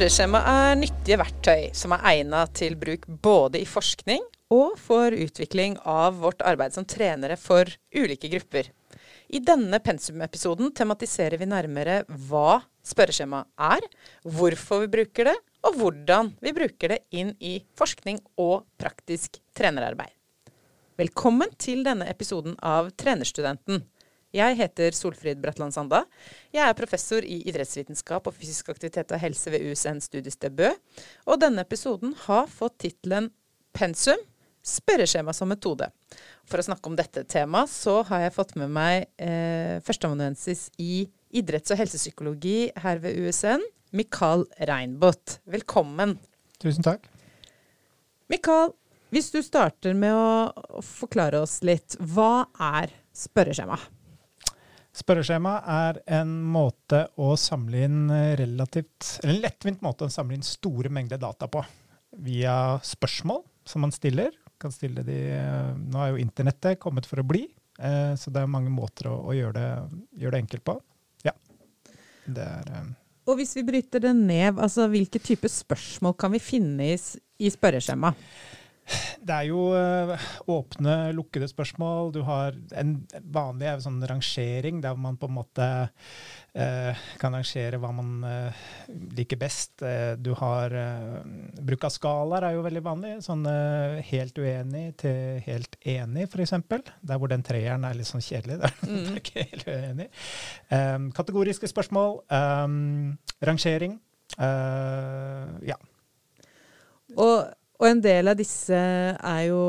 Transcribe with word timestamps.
Spørreskjema 0.00 0.38
er 0.48 0.78
nyttige 0.80 1.16
verktøy 1.20 1.64
som 1.76 1.92
er 1.92 2.04
egnet 2.08 2.54
til 2.56 2.72
bruk 2.80 3.02
både 3.20 3.60
i 3.60 3.66
forskning 3.68 4.22
og 4.56 4.78
for 4.80 5.12
utvikling 5.12 5.74
av 5.84 6.16
vårt 6.22 6.40
arbeid 6.48 6.72
som 6.72 6.86
trenere 6.88 7.36
for 7.36 7.68
ulike 7.92 8.30
grupper. 8.32 8.70
I 9.28 9.42
denne 9.44 9.76
pensumepisoden 9.84 10.72
tematiserer 10.72 11.36
vi 11.36 11.50
nærmere 11.52 11.98
hva 12.30 12.62
spørreskjema 12.80 13.42
er, 13.60 13.84
hvorfor 14.24 14.86
vi 14.86 14.90
bruker 14.96 15.28
det, 15.28 15.36
og 15.68 15.76
hvordan 15.82 16.32
vi 16.40 16.56
bruker 16.56 16.96
det 16.96 17.02
inn 17.12 17.36
i 17.36 17.58
forskning 17.76 18.24
og 18.40 18.64
praktisk 18.80 19.36
trenerarbeid. 19.52 20.16
Velkommen 20.96 21.52
til 21.60 21.84
denne 21.84 22.08
episoden 22.08 22.56
av 22.64 22.88
Trenerstudenten. 22.96 23.84
Jeg 24.30 24.54
heter 24.60 24.94
Solfrid 24.94 25.40
Bratland 25.42 25.74
Sanda. 25.74 26.04
Jeg 26.54 26.62
er 26.62 26.76
professor 26.78 27.24
i 27.26 27.40
idrettsvitenskap 27.50 28.28
og 28.30 28.36
fysisk 28.36 28.70
aktivitet 28.70 29.10
og 29.10 29.22
helse 29.22 29.50
ved 29.50 29.64
USN 29.66 29.98
studiested 30.04 30.54
Bø. 30.54 30.70
Og 31.26 31.40
denne 31.42 31.64
episoden 31.66 32.14
har 32.28 32.46
fått 32.50 32.78
tittelen 32.86 33.32
Pensum 33.74 34.18
spørreskjema 34.66 35.32
som 35.34 35.50
metode. 35.50 35.88
For 36.48 36.60
å 36.60 36.66
snakke 36.66 36.90
om 36.90 36.96
dette 36.98 37.24
temaet, 37.30 37.70
så 37.72 38.00
har 38.08 38.26
jeg 38.26 38.34
fått 38.36 38.56
med 38.60 38.72
meg 38.74 39.06
eh, 39.16 39.78
førsteamanuensis 39.86 40.68
i 40.82 41.06
idretts- 41.34 41.72
og 41.72 41.80
helsepsykologi 41.80 42.58
her 42.84 43.00
ved 43.02 43.18
USN, 43.22 43.64
Mikael 43.96 44.44
Reinbot. 44.68 45.40
Velkommen. 45.50 46.18
Tusen 46.62 46.86
takk. 46.86 47.08
Mikael, 48.30 48.74
hvis 49.10 49.32
du 49.34 49.40
starter 49.42 49.96
med 49.98 50.14
å 50.14 50.82
forklare 50.86 51.40
oss 51.42 51.60
litt, 51.66 51.96
hva 51.98 52.44
er 52.54 52.92
spørreskjema? 53.16 53.80
Spørreskjema 54.96 55.52
er 55.70 56.00
en 56.18 56.32
måte 56.50 57.04
å 57.22 57.36
samle 57.38 57.84
inn 57.86 58.10
relativt, 58.40 59.20
eller 59.22 59.36
en 59.36 59.44
lettvint 59.44 59.84
måte 59.86 60.08
å 60.08 60.12
samle 60.12 60.34
inn 60.34 60.46
store 60.46 60.90
mengder 60.92 61.20
data 61.22 61.46
på. 61.50 61.62
Via 62.26 62.74
spørsmål 62.82 63.44
som 63.70 63.84
man 63.86 63.94
stiller. 63.94 64.34
Kan 64.60 64.74
stille 64.74 65.04
de, 65.06 65.16
nå 65.78 66.00
er 66.02 66.10
jo 66.12 66.20
internettet 66.20 66.80
kommet 66.82 67.06
for 67.08 67.22
å 67.22 67.26
bli, 67.26 67.46
eh, 67.80 68.12
så 68.18 68.32
det 68.34 68.42
er 68.42 68.50
mange 68.50 68.72
måter 68.72 69.08
å, 69.08 69.14
å 69.30 69.36
gjøre, 69.36 69.54
det, 69.56 70.00
gjøre, 70.20 70.34
det, 70.34 70.42
enkelt 70.44 70.66
på. 70.68 70.74
Ja. 71.24 71.32
Det 72.26 72.44
er, 72.44 72.74
eh. 72.76 72.90
Og 73.30 73.38
hvis 73.38 73.54
vi 73.56 73.64
bryter 73.64 74.02
det 74.02 74.12
ned, 74.18 74.58
altså 74.58 74.88
hvilke 74.90 75.20
typer 75.22 75.52
spørsmål 75.52 76.16
kan 76.18 76.34
vi 76.34 76.42
finne 76.42 76.90
i, 76.92 76.98
i 77.40 77.52
spørreskjema? 77.52 78.10
Det 79.20 79.34
er 79.34 79.46
jo 79.50 79.60
uh, 79.74 80.28
åpne, 80.50 80.94
lukkede 81.14 81.48
spørsmål. 81.50 82.10
Du 82.14 82.22
har 82.26 82.56
en 82.80 82.94
vanlig 83.32 83.74
sånn 83.84 84.00
rangering 84.08 84.80
der 84.82 84.96
man 84.98 85.18
på 85.20 85.28
en 85.28 85.36
måte 85.36 85.66
eh, 86.56 87.02
kan 87.20 87.34
rangere 87.36 87.78
hva 87.78 87.90
man 87.94 88.24
eh, 88.26 88.62
liker 89.18 89.38
best. 89.40 89.84
du 90.18 90.32
har 90.38 90.74
Bruk 91.60 91.84
av 91.86 91.92
skalaer 91.94 92.48
er 92.48 92.56
jo 92.56 92.64
veldig 92.64 92.82
vanlig. 92.84 93.12
Sånn 93.24 93.44
helt 94.08 94.40
uenig 94.40 94.84
til 95.02 95.38
helt 95.46 95.76
enig, 95.84 96.26
f.eks. 96.26 96.56
Der 97.06 97.20
hvor 97.20 97.30
den 97.30 97.44
treeren 97.46 97.86
er 97.86 97.98
litt 97.98 98.10
sånn 98.10 98.24
kjedelig. 98.24 98.58
Der 98.64 98.74
mm. 98.82 98.98
er 99.04 99.20
ikke 99.20 99.46
helt 99.52 99.68
uenig. 99.68 100.08
Um, 100.72 101.10
kategoriske 101.16 101.70
spørsmål. 101.70 102.20
Um, 102.32 103.16
rangering. 103.44 104.00
ja. 104.40 105.78
Og 107.18 107.50
og 107.80 107.88
en 107.88 108.02
del 108.04 108.30
av 108.30 108.38
disse 108.38 108.76
er 108.76 109.42
jo 109.48 109.62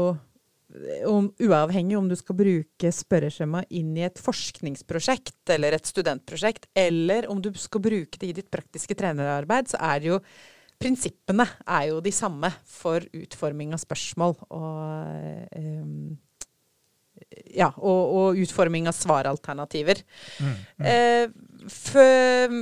om, 1.08 1.28
uavhengig 1.42 1.98
om 1.98 2.08
du 2.08 2.16
skal 2.20 2.38
bruke 2.38 2.94
spørreskjema 2.96 3.64
inn 3.76 3.92
i 3.98 4.06
et 4.08 4.20
forskningsprosjekt 4.22 5.52
eller 5.56 5.76
et 5.76 5.88
studentprosjekt, 5.90 6.70
eller 6.78 7.28
om 7.32 7.42
du 7.44 7.52
skal 7.60 7.84
bruke 7.84 8.22
det 8.22 8.32
i 8.32 8.36
ditt 8.40 8.52
praktiske 8.54 8.96
trenerarbeid, 8.98 9.72
så 9.74 9.82
er 9.92 10.02
det 10.02 10.12
jo 10.14 10.24
Prinsippene 10.82 11.46
er 11.70 11.92
jo 11.92 12.00
de 12.02 12.10
samme 12.10 12.50
for 12.66 13.04
utforming 13.14 13.76
av 13.76 13.84
spørsmål 13.84 14.32
og 14.48 15.52
um, 15.54 16.16
ja, 17.54 17.68
og, 17.78 18.00
og, 18.16 18.40
utforming 18.42 18.88
av 18.90 18.96
svaralternativer. 18.98 20.02
Mm, 20.42 20.56
mm. 20.82 20.88
Eh, 20.90 21.68
for, 21.70 22.56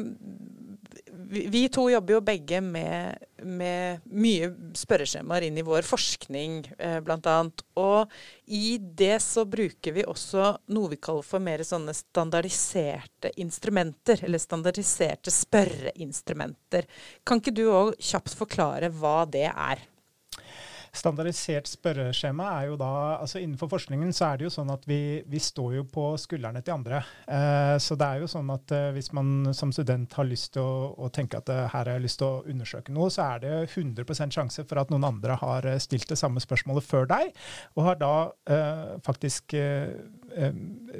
vi 1.30 1.68
to 1.70 1.84
jobber 1.92 2.16
jo 2.16 2.22
begge 2.26 2.60
med, 2.66 3.26
med 3.46 4.06
mye 4.10 4.50
spørreskjemaer 4.78 5.46
inn 5.46 5.60
i 5.62 5.66
vår 5.66 5.86
forskning, 5.86 6.64
eh, 6.82 6.98
bl.a. 7.06 7.36
Og 7.78 8.16
i 8.50 8.80
det 8.80 9.20
så 9.22 9.46
bruker 9.50 9.94
vi 9.96 10.08
også 10.10 10.56
noe 10.74 10.94
vi 10.96 10.98
kaller 11.02 11.28
for 11.28 11.44
mer 11.44 11.62
sånne 11.66 11.94
standardiserte 11.94 13.34
instrumenter. 13.44 14.24
Eller 14.26 14.42
standardiserte 14.42 15.34
spørreinstrumenter. 15.34 16.90
Kan 17.24 17.44
ikke 17.44 17.56
du 17.56 17.68
òg 17.70 17.94
kjapt 18.02 18.34
forklare 18.40 18.90
hva 18.98 19.22
det 19.30 19.48
er? 19.52 19.86
Standardisert 20.96 21.70
spørreskjema 21.70 22.48
er 22.60 22.70
jo 22.72 22.78
da 22.80 22.92
altså 23.20 23.42
Innenfor 23.42 23.70
forskningen 23.72 24.12
så 24.16 24.32
er 24.32 24.40
det 24.40 24.48
jo 24.48 24.54
sånn 24.54 24.72
at 24.74 24.86
vi, 24.90 25.22
vi 25.30 25.42
står 25.42 25.76
jo 25.80 25.86
på 25.90 26.06
skuldrene 26.22 26.62
til 26.66 26.76
andre. 26.76 27.02
Eh, 27.30 27.76
så 27.82 27.98
det 28.00 28.08
er 28.08 28.24
jo 28.24 28.30
sånn 28.32 28.50
at 28.54 28.74
eh, 28.76 28.90
hvis 28.96 29.12
man 29.16 29.54
som 29.56 29.74
student 29.76 30.14
har 30.18 30.28
lyst 30.28 30.54
til 30.56 30.66
å, 30.66 30.94
å 30.98 31.12
tenke 31.14 31.40
at 31.40 31.52
eh, 31.54 31.66
her 31.70 31.86
har 31.86 31.92
jeg 31.96 32.06
lyst 32.06 32.22
til 32.22 32.30
å 32.30 32.44
undersøke 32.50 32.96
noe, 32.96 33.10
så 33.14 33.28
er 33.36 33.44
det 33.46 33.54
100% 33.70 34.36
sjanse 34.36 34.66
for 34.70 34.82
at 34.82 34.94
noen 34.94 35.08
andre 35.08 35.38
har 35.42 35.68
eh, 35.70 35.80
stilt 35.84 36.10
det 36.10 36.20
samme 36.20 36.42
spørsmålet 36.44 36.86
før 36.86 37.10
deg, 37.10 37.34
og 37.76 37.86
har 37.86 38.00
da 38.02 38.14
eh, 38.50 38.96
faktisk 39.06 39.56
eh, 39.58 39.94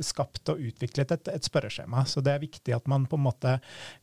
skapt 0.06 0.54
og 0.54 0.62
utviklet 0.70 1.16
et, 1.16 1.34
et, 1.34 1.50
spørreskjema. 1.50 2.06
Så 2.10 2.24
det 2.26 2.34
er 2.34 2.44
viktig 2.44 2.74
at 2.76 2.88
man 2.90 3.06
på 3.10 3.18
en 3.20 3.26
måte 3.28 3.58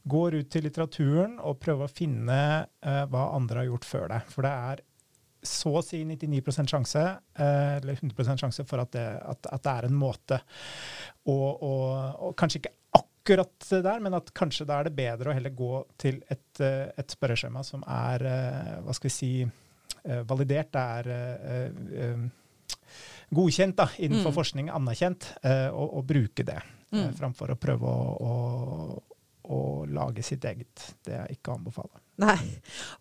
går 0.08 0.40
ut 0.40 0.50
til 0.52 0.66
litteraturen 0.66 1.38
og 1.42 1.58
prøver 1.62 1.86
å 1.86 1.92
finne 1.92 2.38
hva 2.80 3.24
andre 3.34 3.62
har 3.62 3.68
gjort 3.72 3.88
før 3.88 4.06
deg. 4.12 4.28
For 4.30 4.46
det 4.46 4.52
er 4.70 4.82
så 5.48 5.72
å 5.78 5.82
si 5.84 6.02
99 6.06 6.66
sjanse, 6.70 7.02
eh, 7.36 7.76
eller 7.78 7.98
100% 8.00 8.42
sjanse 8.42 8.64
for 8.68 8.82
at 8.82 8.92
det, 8.96 9.06
at, 9.20 9.48
at 9.52 9.64
det, 9.64 9.74
er 9.74 9.88
en 9.88 9.98
måte 9.98 10.40
å, 11.26 11.34
og, 11.34 11.92
og, 12.28 12.34
Kanskje 12.38 12.62
ikke 12.62 12.74
akkurat 13.00 13.68
der, 13.84 14.02
men 14.04 14.14
at 14.18 14.30
kanskje 14.36 14.66
da 14.68 14.80
er 14.80 14.88
det 14.88 14.96
bedre 14.98 15.32
å 15.32 15.36
heller 15.36 15.54
gå 15.56 15.80
til 15.98 16.20
et, 16.30 16.60
eh, 16.62 16.86
et 16.94 17.16
spørreskjema 17.16 17.64
som 17.66 17.82
er 17.82 18.26
eh, 18.30 18.74
hva 18.86 18.96
skal 18.96 19.10
vi 19.10 19.16
si, 19.16 19.32
validert. 20.06 20.70
Det 20.70 20.80
er 20.80 22.28
godkjent 23.34 23.74
da, 23.80 23.88
innenfor 23.98 24.30
mm. 24.30 24.36
forskning, 24.36 24.68
anerkjent, 24.70 25.26
og, 25.72 25.96
og 25.98 26.04
bruke 26.06 26.44
det. 26.46 26.60
Mm. 26.94 27.08
Framfor 27.18 27.50
å 27.50 27.58
prøve 27.58 27.90
å, 27.90 28.04
å 28.22 29.15
å 29.52 29.86
lage 29.88 30.24
sitt 30.26 30.44
eget. 30.48 30.82
Det 31.06 31.14
er 31.14 31.32
ikke 31.32 31.52
å 31.52 31.58
anbefale. 31.60 32.02
Nei. 32.20 32.38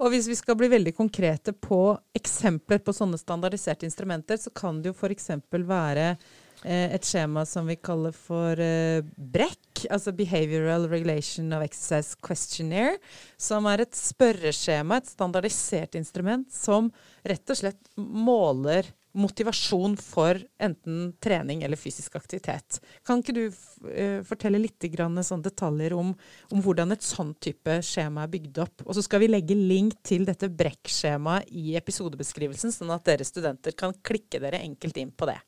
Og 0.03 0.11
hvis 0.11 0.27
vi 0.27 0.37
skal 0.37 0.57
bli 0.59 0.69
veldig 0.71 0.93
konkrete 0.97 1.53
på 1.55 1.95
eksempler 2.17 2.81
på 2.83 2.95
sånne 2.95 3.19
standardiserte 3.19 3.87
instrumenter, 3.87 4.39
så 4.41 4.51
kan 4.55 4.81
det 4.81 4.91
jo 4.91 4.97
f.eks. 4.97 5.31
være 5.55 6.09
eh, 6.11 6.91
et 6.95 7.07
skjema 7.07 7.45
som 7.47 7.69
vi 7.69 7.77
kaller 7.79 8.15
for 8.15 8.59
eh, 8.61 9.05
BREC, 9.15 9.85
altså 9.89 10.13
Behavioral 10.15 10.89
Regulation 10.91 11.55
of 11.55 11.63
Exercise 11.65 12.19
Questionnaire, 12.25 12.99
som 13.37 13.67
er 13.71 13.85
et 13.85 13.95
spørreskjema, 13.95 14.99
et 14.99 15.15
standardisert 15.15 15.95
instrument, 15.99 16.51
som 16.51 16.91
rett 17.23 17.55
og 17.55 17.63
slett 17.63 17.95
måler 17.95 18.91
motivasjon 19.15 19.95
for 19.99 20.39
enten 20.61 21.13
trening 21.23 21.63
eller 21.63 21.79
fysisk 21.79 22.15
aktivitet. 22.19 22.79
Kan 23.07 23.21
ikke 23.21 23.35
du 23.35 23.43
uh, 23.47 24.21
fortelle 24.27 24.59
litt 24.61 24.83
sånn 25.25 25.43
detaljer 25.43 25.95
om, 25.95 26.11
om, 26.51 26.61
hvordan 26.61 26.91
et 26.93 27.05
sånn 27.05 27.33
type 27.41 27.79
skjema 27.85 28.25
er 28.25 28.31
bygd 28.33 28.59
opp? 28.63 28.85
Og 28.85 28.95
så 28.97 29.03
skal 29.05 29.23
vi 29.23 29.31
legge 29.31 29.55
link 29.55 29.97
til 30.05 30.25
dette 30.27 30.49
Brekk-skjemaet 30.51 31.49
i 31.51 31.75
episodebeskrivelsen, 31.79 32.73
sånn 32.75 32.93
at 32.93 33.05
dere 33.07 33.27
studenter 33.27 33.75
kan 33.77 33.95
klikke 34.05 34.41
dere 34.43 34.61
enkelt 34.65 34.99
inn 35.01 35.13
på 35.15 35.29
det. 35.29 35.39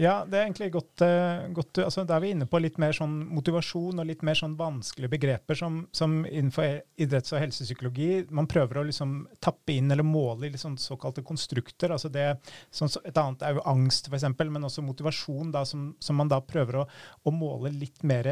Ja, 0.00 0.20
det 0.24 0.38
er 0.38 0.46
egentlig 0.46 0.70
godt, 0.76 1.02
uh, 1.02 1.48
godt 1.54 1.82
altså, 1.82 2.04
Da 2.06 2.16
er 2.16 2.24
vi 2.24 2.32
inne 2.34 2.46
på 2.46 2.60
litt 2.62 2.78
mer 2.80 2.94
sånn 2.96 3.16
motivasjon 3.34 3.98
og 4.00 4.06
litt 4.06 4.22
mer 4.26 4.38
sånn 4.38 4.56
vanskelige 4.58 5.16
begreper 5.16 5.58
som, 5.58 5.82
som 5.92 6.20
innenfor 6.24 6.80
idretts- 7.00 7.34
og 7.34 7.42
helsepsykologi. 7.42 8.10
Man 8.30 8.48
prøver 8.50 8.80
å 8.80 8.86
liksom 8.88 9.24
tappe 9.42 9.74
inn 9.74 9.90
eller 9.90 10.06
måle 10.06 10.46
i 10.46 10.54
liksom 10.54 10.78
såkalte 10.80 11.24
konstrukter. 11.26 11.90
altså 11.90 12.08
det 12.12 12.28
sånn 12.70 12.90
et 13.04 13.20
annet 13.20 13.44
er 13.46 13.58
jo 13.58 13.66
angst, 13.70 14.10
f.eks., 14.10 14.28
men 14.40 14.66
også 14.68 14.84
motivasjon, 14.84 15.52
da, 15.54 15.64
som, 15.68 15.90
som, 16.02 16.18
man 16.20 16.30
da 16.30 16.40
prøver 16.44 16.82
å, 16.82 16.86
å 17.24 17.34
måle 17.34 17.72
litt 17.74 18.02
mer 18.06 18.30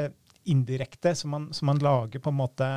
indirekte, 0.49 1.15
som 1.19 1.35
man, 1.35 1.49
som 1.53 1.69
man, 1.71 1.81
lager 1.83 2.23
på 2.25 2.33
en 2.33 2.39
måte 2.39 2.69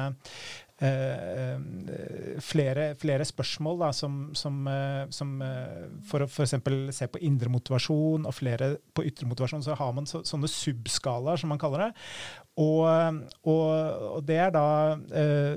flere, 2.42 2.96
flere, 2.98 3.26
spørsmål 3.26 3.80
da, 3.84 3.90
som, 3.94 4.16
som, 4.34 4.56
eh, 4.68 5.04
som 5.14 5.36
eh, 5.46 5.84
For 6.10 6.24
å 6.24 6.28
f.eks. 6.28 6.56
se 6.98 7.08
på 7.12 7.22
indre 7.22 7.52
motivasjon 7.54 8.26
og 8.26 8.34
flere 8.34 8.72
på 8.96 9.06
ytre 9.06 9.30
motivasjon, 9.30 9.62
så 9.66 9.76
har 9.78 9.92
man 9.94 10.10
så, 10.10 10.24
sånne 10.26 10.50
subskalaer, 10.50 11.38
som 11.38 11.54
man 11.54 11.62
kaller 11.62 11.86
det. 11.86 11.92
Og, 12.62 12.82
og, 13.48 13.68
og 14.18 14.26
det 14.28 14.40
er 14.44 14.50
da 14.52 14.66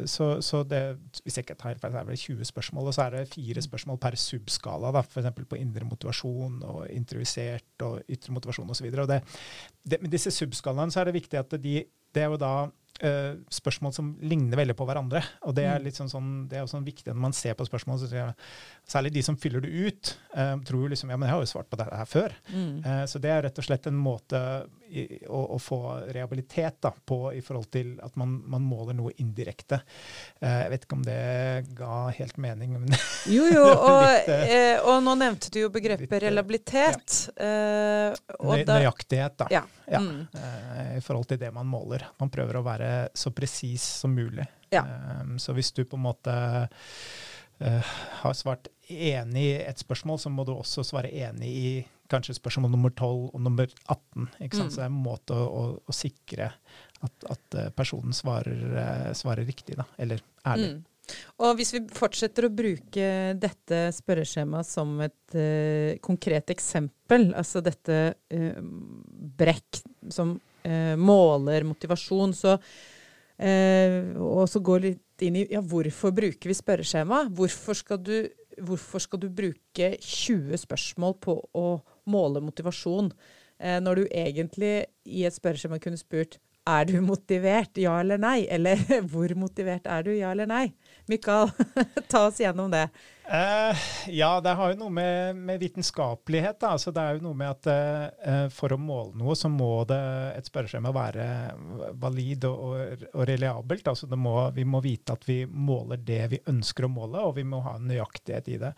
så, 0.07 0.29
så, 0.45 0.61
det, 0.63 0.79
Hvis 1.25 1.41
jeg 1.41 1.43
ikke 1.43 1.57
tar 1.59 1.81
feil, 1.81 1.91
så 1.91 1.99
er 2.05 2.07
det 2.13 2.21
20 2.21 2.51
spørsmål, 2.53 2.93
og 2.93 2.95
så 2.95 3.09
er 3.09 3.17
det 3.17 3.33
fire 3.33 3.65
spørsmål 3.65 3.99
per 4.05 4.21
subskala. 4.21 4.93
da, 4.95 5.03
F.eks. 5.03 5.33
på 5.49 5.59
indre 5.59 5.89
motivasjon 5.89 6.63
og 6.69 6.87
intervisert 6.93 7.89
og 7.89 8.05
ytre 8.07 8.37
motivasjon 8.37 8.71
osv. 8.77 8.93
Men 8.93 10.13
disse 10.13 10.33
subskalaene 10.37 10.95
så 10.95 11.03
er 11.03 11.11
det 11.11 11.19
viktig 11.23 11.41
at 11.41 11.59
de 11.65 11.81
det 12.15 12.23
er 12.23 12.31
jo 12.31 12.39
da 12.39 12.55
uh, 13.03 13.35
spørsmål 13.51 13.93
som 13.97 14.13
ligner 14.23 14.57
veldig 14.57 14.77
på 14.79 14.87
hverandre. 14.87 15.23
Og 15.43 15.55
det 15.57 15.65
er 15.67 15.79
Mm. 15.81 15.85
litt 15.85 15.95
sånn, 15.99 16.09
sånn, 16.13 16.49
det 16.49 16.59
er 16.59 16.63
også 16.63 16.77
sånn 16.79 16.87
viktig 16.87 17.11
når 17.13 17.21
man 17.21 17.33
ser 17.33 17.55
på 17.55 17.67
spørsmål. 17.67 17.99
Så, 17.99 18.11
jeg- 18.13 18.35
særlig 18.87 19.13
de 19.13 19.23
som 19.23 19.37
fyller 19.37 19.61
det 19.61 19.71
ut, 19.73 20.17
uh, 20.37 20.57
tror 20.63 20.83
jo 20.85 20.89
liksom 20.95 21.11
ja, 21.11 21.17
men 21.17 21.29
jeg 21.29 21.35
har 21.35 21.43
jo 21.43 21.53
svart 21.53 21.71
på 21.71 21.77
dette 21.77 21.97
her 21.97 22.05
før. 22.07 22.33
Mm. 22.53 22.85
Uh, 22.85 23.05
så 23.07 23.21
det 23.21 23.31
er 23.31 23.43
rett 23.43 23.59
og 23.59 23.65
slett 23.65 23.87
en 23.87 23.99
måte 23.99 24.67
å, 25.29 25.41
å 25.57 25.59
få 25.61 25.79
rehabilitet 26.15 26.79
da, 26.85 26.91
på 27.07 27.19
i 27.35 27.41
forhold 27.45 27.69
til 27.75 27.95
at 28.05 28.15
man, 28.21 28.37
man 28.51 28.63
måler 28.67 28.97
noe 28.99 29.13
indirekte. 29.23 29.81
Uh, 30.41 30.49
jeg 30.65 30.73
vet 30.75 30.87
ikke 30.87 30.99
om 30.99 31.05
det 31.07 31.19
ga 31.79 31.99
helt 32.19 32.39
mening, 32.41 32.77
men 32.79 32.97
Jo, 33.37 33.47
jo, 33.51 33.65
og, 33.89 34.01
Litt, 34.05 34.31
eh, 34.33 34.55
eh, 34.59 34.79
og 34.85 35.03
nå 35.07 35.15
nevnte 35.21 35.53
du 35.55 35.61
jo 35.65 35.71
begrepet 35.75 36.11
eh, 36.13 36.25
reliabilitet. 36.29 37.19
eh, 37.37 38.11
og 38.41 38.55
nøy, 38.55 38.65
da- 38.69 38.79
nøyaktighet, 38.81 39.39
da. 39.45 39.51
Ja. 39.53 39.65
Ja. 39.91 40.01
Mm. 40.01 40.23
eh, 40.33 40.93
i 40.99 41.03
forhold 41.05 41.29
til 41.29 41.39
det 41.43 41.51
man 41.53 41.69
måler. 41.69 42.07
Man 42.21 42.31
prøver 42.33 42.57
å 42.61 42.65
være 42.65 42.91
så 43.15 43.33
presis 43.37 43.85
som 44.01 44.15
mulig. 44.17 44.47
Ja. 44.73 44.81
Så 45.39 45.53
hvis 45.55 45.69
du 45.77 45.85
på 45.87 45.99
en 45.99 46.07
måte 46.07 46.33
eh, 46.35 46.87
har 47.59 48.35
svart 48.37 48.67
enig 48.91 49.43
i 49.47 49.59
et 49.63 49.79
spørsmål, 49.81 50.19
så 50.21 50.31
må 50.33 50.45
du 50.45 50.51
også 50.53 50.83
svare 50.85 51.13
enig 51.13 51.51
i 51.51 51.69
kanskje 52.13 52.37
spørsmål 52.37 52.73
nummer 52.73 52.93
12 52.93 53.31
og 53.33 53.41
nummer 53.43 53.69
18. 53.89 54.29
Ikke 54.45 54.59
sant? 54.59 54.71
Mm. 54.71 54.73
Så 54.73 54.81
det 54.81 54.87
er 54.87 54.91
en 54.91 55.05
måte 55.05 55.37
å, 55.37 55.45
å, 55.45 55.63
å 55.81 55.95
sikre 55.95 56.51
at, 57.05 57.29
at 57.31 57.59
eh, 57.59 57.71
personen 57.77 58.17
svarer, 58.17 58.65
eh, 58.81 59.13
svarer 59.17 59.47
riktig, 59.49 59.79
da. 59.81 59.87
Eller 60.01 60.23
ærlig. 60.47 60.75
Mm. 60.77 60.83
Og 61.45 61.59
hvis 61.59 61.75
vi 61.75 61.83
fortsetter 61.93 62.47
å 62.47 62.55
bruke 62.55 63.09
dette 63.37 63.81
spørreskjemaet 63.93 64.69
som 64.69 64.95
et 65.05 65.37
uh, 65.37 66.01
konkret 66.01 66.49
eksempel, 66.55 67.27
altså 67.37 67.61
dette 67.61 67.99
uh, 68.17 68.63
brekk 69.37 69.83
som 70.09 70.33
uh, 70.39 70.95
måler 70.97 71.67
motivasjon, 71.69 72.33
så 72.33 72.57
eh, 73.37 74.15
og 74.17 74.47
så 74.49 74.65
går 74.65 74.87
litt 74.87 75.04
inn 75.23 75.37
i 75.39 75.45
ja, 75.53 75.63
hvorfor 75.63 76.15
bruker 76.15 76.51
vi 76.51 76.57
spørreskjema? 76.59 77.25
Hvorfor 77.35 77.79
skal 77.79 78.01
du, 78.03 78.17
hvorfor 78.59 79.03
skal 79.03 79.23
du 79.23 79.29
bruke 79.31 79.95
20 80.01 80.59
spørsmål 80.65 81.19
på 81.23 81.39
å 81.55 81.69
måle 82.11 82.43
motivasjon, 82.45 83.13
eh, 83.59 83.79
når 83.83 84.03
du 84.03 84.05
egentlig 84.11 84.75
i 85.05 85.25
et 85.29 85.37
spørreskjema 85.37 85.79
kunne 85.83 86.01
spurt 86.01 86.41
er 86.65 86.87
du 86.89 86.95
motivert, 87.05 87.77
ja 87.77 87.99
eller 88.01 88.21
nei? 88.21 88.47
Eller 88.49 88.81
hvor 89.13 89.35
motivert 89.37 89.87
er 89.91 90.07
du, 90.07 90.15
ja 90.17 90.33
eller 90.33 90.49
nei? 90.49 90.67
Mikael, 91.11 91.53
ta 92.11 92.27
oss 92.29 92.41
gjennom 92.41 92.73
det. 92.73 92.87
Eh, 93.27 93.77
ja, 94.07 94.41
det 94.41 94.53
har 94.53 94.73
jo 94.75 94.77
noe 94.83 94.93
med, 94.93 95.37
med 95.37 95.61
vitenskapelighet. 95.63 96.59
Da. 96.61 96.75
Altså, 96.77 96.93
det 96.93 97.01
er 97.01 97.17
jo 97.17 97.25
noe 97.25 97.39
med 97.39 97.55
at 97.55 97.69
uh, 98.21 98.49
for 98.53 98.75
å 98.75 98.79
måle 98.81 99.17
noe, 99.17 99.33
så 99.39 99.49
må 99.49 99.71
det 99.89 100.01
et 100.37 100.51
spørreskjema 100.51 100.93
være 100.93 101.27
valid 102.03 102.45
og, 102.51 102.65
og, 102.69 103.07
og 103.15 103.25
reliabelt. 103.31 103.89
Altså, 103.89 104.11
må, 104.21 104.37
vi 104.57 104.67
må 104.69 104.83
vite 104.85 105.17
at 105.17 105.25
vi 105.29 105.39
måler 105.49 106.03
det 106.05 106.21
vi 106.35 106.41
ønsker 106.53 106.85
å 106.85 106.93
måle, 106.93 107.23
og 107.25 107.39
vi 107.39 107.47
må 107.49 107.63
ha 107.65 107.79
en 107.79 107.89
nøyaktighet 107.89 108.51
i 108.53 108.59
det. 108.61 108.75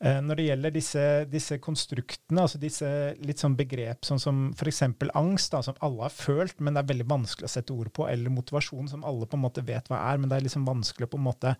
Uh, 0.00 0.22
når 0.24 0.40
det 0.40 0.48
gjelder 0.48 0.76
disse, 0.78 1.04
disse 1.28 1.60
konstruktene, 1.60 2.46
altså 2.46 2.62
disse 2.62 2.88
litt 3.20 3.44
sånn 3.44 3.58
begrep 3.60 4.08
sånn 4.08 4.22
som 4.22 4.42
f.eks. 4.56 4.86
angst, 5.12 5.52
da, 5.52 5.60
som 5.68 5.76
alle 5.84 6.08
har 6.08 6.16
følt, 6.16 6.56
men 6.64 6.72
det 6.72 6.86
er 6.86 6.90
veldig 6.94 7.08
vanskelig 7.12 7.50
å 7.50 7.54
sette 7.58 7.76
ord 7.76 7.92
på, 7.92 8.08
eller 8.08 8.32
motivasjon, 8.32 8.88
som 8.88 9.04
alle 9.04 9.28
på 9.28 9.36
en 9.36 9.44
måte 9.44 9.66
vet 9.68 9.92
hva 9.92 10.00
er, 10.08 10.16
men 10.22 10.32
det 10.32 10.40
er 10.40 10.48
liksom 10.48 10.64
vanskelig 10.64 11.10
å 11.10 11.12
på 11.12 11.20
en 11.20 11.28
måte 11.28 11.54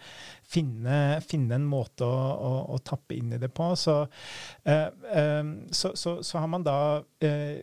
finne, 0.48 1.20
finne 1.28 1.60
en 1.60 1.68
måte 1.68 2.08
å, 2.08 2.21
å, 2.22 2.54
å 2.74 2.80
tappe 2.84 3.18
inn 3.18 3.34
i 3.36 3.40
det 3.42 3.52
på. 3.54 3.72
Så, 3.78 4.00
eh, 4.64 4.88
eh, 5.18 5.44
så, 5.70 5.94
så, 5.98 6.18
så 6.22 6.42
har 6.42 6.50
man 6.50 6.66
da 6.66 6.78
eh, 7.24 7.62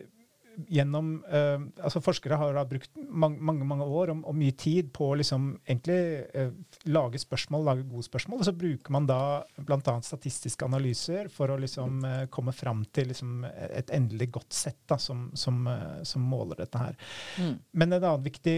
gjennom 0.68 1.24
eh, 1.30 1.60
altså 1.84 2.00
Forskere 2.02 2.36
har 2.40 2.54
da 2.54 2.64
brukt 2.68 2.90
mange, 2.96 3.38
mange, 3.44 3.66
mange 3.68 3.86
år 3.86 4.12
og, 4.12 4.22
og 4.28 4.36
mye 4.36 4.54
tid 4.58 4.90
på 4.94 5.10
å 5.12 5.18
liksom 5.20 5.50
egentlig 5.64 5.98
eh, 6.36 6.52
lage 6.90 7.20
spørsmål, 7.22 7.64
lage 7.66 7.86
gode 7.88 8.06
spørsmål. 8.06 8.42
Og 8.42 8.48
så 8.48 8.54
bruker 8.56 8.94
man 8.94 9.08
da 9.08 9.20
bl.a. 9.56 9.96
statistiske 10.04 10.66
analyser 10.66 11.30
for 11.32 11.52
å 11.52 11.58
liksom 11.60 12.04
komme 12.32 12.54
fram 12.56 12.82
til 12.94 13.10
liksom 13.12 13.44
et 13.46 13.92
endelig 13.94 14.30
godt 14.36 14.56
sett 14.56 14.80
da, 14.90 14.98
som, 15.00 15.28
som, 15.38 15.62
som 16.06 16.24
måler 16.24 16.62
dette 16.62 16.80
her. 16.80 16.98
Mm. 17.40 17.54
Men 17.80 17.96
et 17.96 18.04
annet 18.04 18.26
viktig 18.26 18.56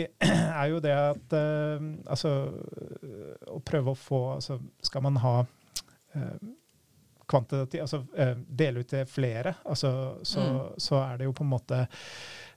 er 0.63 0.67
jo 0.73 0.83
det 0.83 0.95
at 0.97 1.37
altså 1.37 2.35
å 3.53 3.59
prøve 3.65 3.93
å 3.93 3.99
få 3.99 4.21
altså 4.37 4.59
Skal 4.85 5.03
man 5.05 5.19
ha 5.23 5.35
kvantitativ, 7.29 7.81
altså 7.85 8.03
eh, 8.19 8.35
dele 8.49 8.83
ut 8.83 8.89
til 8.91 9.07
flere, 9.09 9.55
altså, 9.65 10.19
så, 10.23 10.41
Mm. 10.43 10.75
så 10.77 10.99
er 11.05 11.17
det 11.19 11.25
jo 11.29 11.33
på 11.33 11.45
en 11.45 11.53
måte 11.53 11.79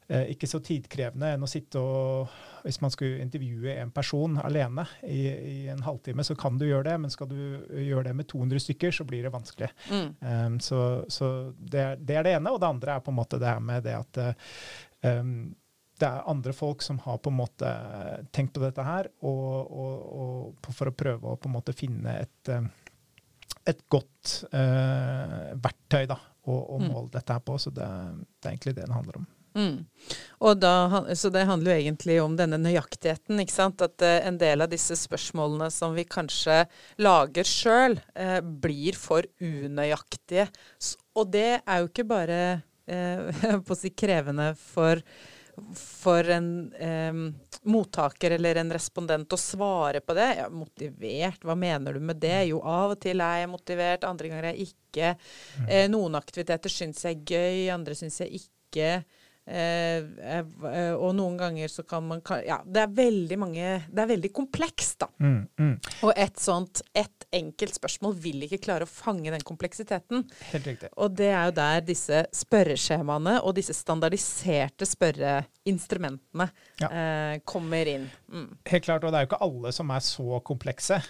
eh, 0.09 0.25
ikke 0.33 0.47
så 0.49 0.59
tidkrevende 0.59 1.29
enn 1.33 1.45
å 1.45 1.47
sitte 1.49 1.79
og 1.79 2.27
Hvis 2.65 2.81
man 2.81 2.89
skulle 2.89 3.21
intervjue 3.21 3.75
en 3.77 3.91
person 3.93 4.39
alene 4.41 4.87
i, 5.03 5.19
i 5.29 5.67
en 5.69 5.83
halvtime, 5.85 6.23
så 6.25 6.33
kan 6.35 6.57
du 6.57 6.65
gjøre 6.65 6.87
det, 6.89 6.95
men 6.99 7.11
skal 7.13 7.27
du 7.29 7.35
gjøre 7.77 8.07
det 8.07 8.15
med 8.17 8.25
200 8.27 8.59
stykker, 8.63 8.91
så 8.91 9.05
blir 9.05 9.21
det 9.21 9.29
vanskelig. 9.29 9.69
Mm. 9.91 10.07
Um, 10.19 10.55
så 10.59 11.05
så 11.07 11.53
det, 11.59 11.79
er, 11.83 11.95
det 12.01 12.15
er 12.17 12.23
det 12.25 12.33
ene. 12.39 12.49
Og 12.49 12.57
det 12.59 12.67
andre 12.71 12.95
er 12.95 13.03
på 13.05 13.13
en 13.13 13.19
måte 13.19 13.37
det 13.37 13.51
her 13.51 13.61
med 13.61 13.85
det 13.85 13.93
at 13.99 14.17
eh, 14.17 14.33
um, 15.21 15.53
det 15.99 16.07
er 16.09 16.25
andre 16.33 16.53
folk 16.57 16.81
som 16.81 16.97
har 17.05 17.19
på 17.21 17.29
en 17.29 17.37
måte 17.37 17.69
tenkt 18.33 18.55
på 18.57 18.65
dette 18.65 18.83
her, 18.83 19.11
og, 19.21 19.69
og, 19.69 19.93
og 20.65 20.73
for 20.73 20.89
å 20.89 20.95
prøve 20.97 21.29
å 21.29 21.37
på 21.37 21.47
en 21.47 21.53
måte 21.59 21.77
finne 21.77 22.17
et, 22.25 22.49
eh, 22.49 22.65
et 23.67 23.79
godt 23.89 24.43
eh, 24.53 25.53
verktøy 25.61 26.05
da, 26.11 26.19
å, 26.45 26.59
å 26.75 26.79
Mm. 26.81 26.89
måle 26.91 27.09
dette 27.13 27.33
her 27.33 27.41
på. 27.45 27.55
Så 27.61 27.71
det, 27.73 27.87
det 28.41 28.49
er 28.49 28.53
egentlig 28.55 28.75
det 28.77 28.85
det 28.85 28.93
handler 28.95 29.17
om. 29.21 29.25
Mm. 29.55 29.85
Da, 30.59 30.71
så 31.15 31.29
det 31.31 31.45
handler 31.47 31.71
jo 31.71 31.83
egentlig 31.85 32.17
om 32.21 32.33
denne 32.35 32.57
nøyaktigheten. 32.59 33.39
ikke 33.39 33.55
sant? 33.55 33.81
At 33.81 34.03
eh, 34.03 34.19
en 34.27 34.37
del 34.37 34.61
av 34.65 34.69
disse 34.73 34.97
spørsmålene 34.99 35.69
som 35.71 35.95
vi 35.95 36.03
kanskje 36.03 36.65
lager 36.99 37.47
sjøl, 37.47 37.95
eh, 38.19 38.41
blir 38.41 38.97
for 38.99 39.23
unøyaktige. 39.39 40.49
Og 41.15 41.31
det 41.31 41.61
er 41.63 41.79
jo 41.81 41.87
ikke 41.87 42.07
bare 42.11 42.41
eh, 42.85 43.31
på 43.65 43.71
å 43.73 43.79
si 43.79 43.93
krevende 43.95 44.51
for 44.59 45.01
for 45.79 46.27
en 46.35 46.47
eh, 46.75 47.13
mottaker 47.65 48.35
eller 48.37 48.59
en 48.61 48.73
respondent 48.73 49.33
å 49.33 49.39
svare 49.39 50.01
på 50.05 50.15
det. 50.17 50.27
Ja, 50.39 50.47
motivert, 50.53 51.43
hva 51.45 51.55
mener 51.59 51.95
du 51.95 52.03
med 52.03 52.19
det? 52.23 52.47
Jo, 52.49 52.61
av 52.61 52.95
og 52.95 53.01
til 53.03 53.23
er 53.23 53.43
jeg 53.43 53.51
motivert, 53.51 54.07
andre 54.07 54.31
ganger 54.31 54.49
er 54.49 54.57
jeg 54.57 54.71
ikke. 54.71 55.13
Eh, 55.67 55.85
noen 55.91 56.17
aktiviteter 56.19 56.71
syns 56.71 57.03
jeg 57.05 57.19
er 57.19 57.35
gøy, 57.35 57.61
andre 57.75 57.97
syns 57.97 58.21
jeg 58.23 58.43
ikke. 58.43 58.91
Eh, 59.45 59.97
eh, 60.01 60.93
og 60.97 61.11
noen 61.13 61.35
ganger 61.37 61.69
så 61.69 61.83
kan 61.85 62.01
man 62.07 62.23
Ja, 62.47 62.57
det 62.65 62.81
er 62.81 62.93
veldig 62.97 63.37
mange 63.37 63.65
Det 63.85 64.01
er 64.01 64.07
veldig 64.09 64.31
komplekst, 64.33 64.97
da. 65.03 65.09
Mm, 65.21 65.43
mm. 65.59 65.75
Og 66.07 66.13
et 66.17 66.39
sånt 66.41 66.81
ett 66.95 67.27
enkelt 67.35 67.75
spørsmål 67.77 68.15
vil 68.21 68.45
ikke 68.47 68.61
klare 68.63 68.87
å 68.87 68.89
fange 68.89 69.31
den 69.33 69.43
kompleksiteten. 69.45 70.23
Helt 70.51 70.67
riktig. 70.69 70.89
Og 70.97 71.13
det 71.17 71.29
er 71.29 71.49
jo 71.49 71.55
der 71.57 71.83
disse 71.85 72.21
spørreskjemaene 72.33 73.37
og 73.43 73.55
disse 73.57 73.75
standardiserte 73.75 74.87
spørreinstrumentene 74.87 76.49
Ja. 76.81 76.89
eh, 76.89 77.39
kommer 77.45 77.87
inn. 77.87 78.09
Mm. 78.31 78.57
Helt 78.67 78.83
klart, 78.83 79.03
og 79.03 79.11
det 79.11 79.19
er 79.19 79.25
jo 79.25 79.29
ikke 79.31 79.43
alle 79.45 79.71
som 79.75 79.91
er 79.91 79.99
så 79.99 80.39
komplekse. 80.43 81.01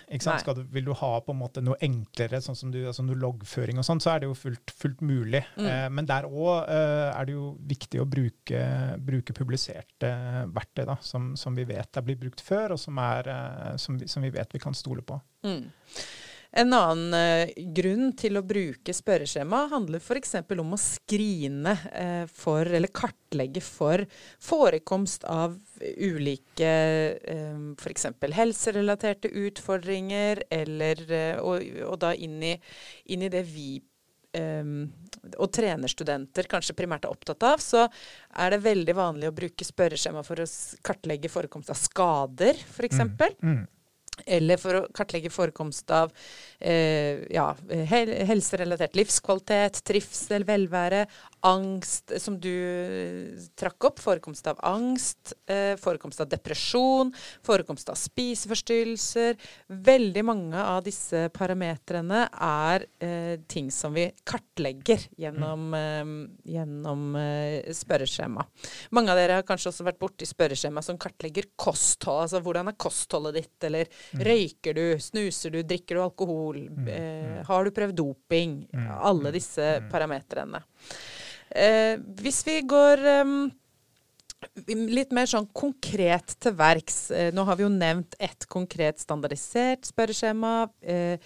du, 0.55 0.63
vil 0.71 0.85
du 0.85 0.93
ha 0.93 1.19
på 1.21 1.31
en 1.31 1.39
måte 1.39 1.61
noe 1.61 1.77
enklere, 1.81 2.41
sånn 2.41 2.55
som 2.55 2.71
du, 2.71 2.85
altså 2.85 3.03
loggføring 3.15 3.77
og 3.79 3.85
sånn, 3.85 4.01
så 4.01 4.15
er 4.15 4.19
det 4.19 4.29
jo 4.29 4.33
fullt, 4.37 4.71
fullt 4.71 5.01
mulig. 5.01 5.43
Mm. 5.57 5.65
Eh, 5.65 5.89
men 5.89 6.05
der 6.05 6.23
òg 6.23 6.69
eh, 6.69 7.11
er 7.11 7.25
det 7.25 7.33
jo 7.33 7.57
viktig 7.65 8.01
å 8.01 8.05
bruke, 8.09 8.24
bruke 9.01 9.35
publiserte 9.35 10.11
verktøy 10.55 10.85
da, 10.87 10.97
som, 11.01 11.33
som 11.39 11.55
vi 11.57 11.67
vet 11.69 11.97
er 11.97 12.05
blitt 12.05 12.21
brukt 12.21 12.43
før, 12.43 12.75
og 12.75 12.81
som, 12.81 12.99
er, 13.01 13.31
eh, 13.31 13.73
som, 13.81 13.99
vi, 13.99 14.09
som 14.11 14.25
vi 14.25 14.33
vet 14.35 14.55
vi 14.55 14.61
kan 14.61 14.77
stole 14.77 15.05
på. 15.05 15.19
Mm. 15.45 15.65
En 16.55 16.71
annen 16.71 17.13
eh, 17.17 17.49
grunn 17.75 18.13
til 18.15 18.39
å 18.39 18.45
bruke 18.47 18.93
spørreskjema 18.95 19.65
handler 19.73 19.99
f.eks. 19.99 20.37
om 20.55 20.75
å 20.75 20.79
skrine 20.79 21.73
eh, 21.91 22.23
for, 22.31 22.63
eller 22.63 22.93
kartlegge 22.95 23.59
for, 23.63 24.05
forekomst 24.39 25.27
av 25.27 25.57
ulike 25.83 26.71
eh, 27.19 27.57
f.eks. 27.75 28.07
helserelaterte 28.37 29.33
utfordringer, 29.43 30.45
eller, 30.61 31.03
eh, 31.11 31.43
og, 31.43 31.67
og 31.89 31.99
da 32.05 32.13
inn 32.15 32.39
i, 32.39 32.55
inn 33.11 33.27
i 33.27 33.33
det 33.33 33.43
vi 33.51 33.81
og 34.35 35.51
trenerstudenter 35.55 36.49
kanskje 36.49 36.75
primært 36.77 37.07
er 37.07 37.13
opptatt 37.13 37.45
av, 37.47 37.61
så 37.63 37.85
er 37.85 38.53
det 38.53 38.63
veldig 38.65 38.95
vanlig 38.97 39.29
å 39.29 39.35
bruke 39.35 39.67
spørreskjema 39.67 40.23
for 40.25 40.41
å 40.43 40.49
kartlegge 40.85 41.31
forekomst 41.31 41.71
av 41.73 41.79
skader, 41.79 42.59
f.eks. 42.75 43.01
Mm. 43.41 43.63
eller 44.37 44.61
for 44.61 44.81
å 44.81 44.85
kartlegge 44.95 45.33
forekomst 45.33 45.91
av 45.95 46.13
ja, 46.65 47.45
hel 47.91 48.11
helserelatert 48.25 48.95
livskvalitet, 48.97 49.81
trivsel, 49.85 50.45
velvære, 50.47 51.05
angst, 51.45 52.13
som 52.21 52.37
du 52.41 52.49
eh, 52.49 53.45
trakk 53.57 53.89
opp. 53.89 54.01
Forekomst 54.01 54.47
av 54.49 54.59
angst, 54.65 55.33
eh, 55.49 55.75
forekomst 55.81 56.21
av 56.23 56.29
depresjon, 56.31 57.11
forekomst 57.45 57.89
av 57.91 57.99
spiseforstyrrelser. 57.99 59.37
Veldig 59.85 60.23
mange 60.25 60.61
av 60.61 60.83
disse 60.85 61.27
parametrene 61.35 62.25
er 62.33 62.87
eh, 63.03 63.35
ting 63.51 63.69
som 63.73 63.93
vi 63.95 64.07
kartlegger 64.27 65.07
gjennom, 65.21 65.67
mm. 65.73 66.15
gjennom 66.55 67.05
eh, 67.19 67.73
spørreskjema. 67.75 68.45
Mange 68.95 69.13
av 69.13 69.21
dere 69.21 69.39
har 69.39 69.47
kanskje 69.47 69.71
også 69.71 69.87
vært 69.87 70.01
borti 70.01 70.27
spørreskjema 70.29 70.83
som 70.85 70.99
kartlegger 71.01 71.51
kosthold. 71.59 72.25
Altså 72.25 72.41
hvordan 72.45 72.71
er 72.71 72.79
kostholdet 72.79 73.41
ditt, 73.41 73.57
eller 73.69 73.89
mm. 73.89 74.25
røyker 74.25 74.77
du, 74.77 74.85
snuser 75.01 75.53
du, 75.53 75.61
drikker 75.67 75.99
du 75.99 76.05
alkohol, 76.05 76.54
mm. 76.55 76.87
eh, 76.87 77.43
har 77.47 77.65
du 77.65 77.73
prøvd 77.75 77.97
doping? 77.99 78.57
Mm. 78.71 78.89
Alle 79.11 79.33
disse 79.35 79.67
parametrene. 79.91 80.63
Eh, 81.49 81.95
hvis 82.21 82.41
vi 82.47 82.59
går 82.67 83.03
um, 83.21 83.37
litt 84.67 85.13
mer 85.15 85.29
sånn 85.29 85.47
konkret 85.55 86.35
til 86.41 86.55
verks. 86.57 87.09
Eh, 87.11 87.31
nå 87.35 87.45
har 87.47 87.59
vi 87.59 87.65
jo 87.65 87.71
nevnt 87.71 88.17
ett 88.19 88.47
konkret 88.51 89.01
standardisert 89.01 89.87
spørreskjema. 89.89 90.55
Eh, 90.81 91.21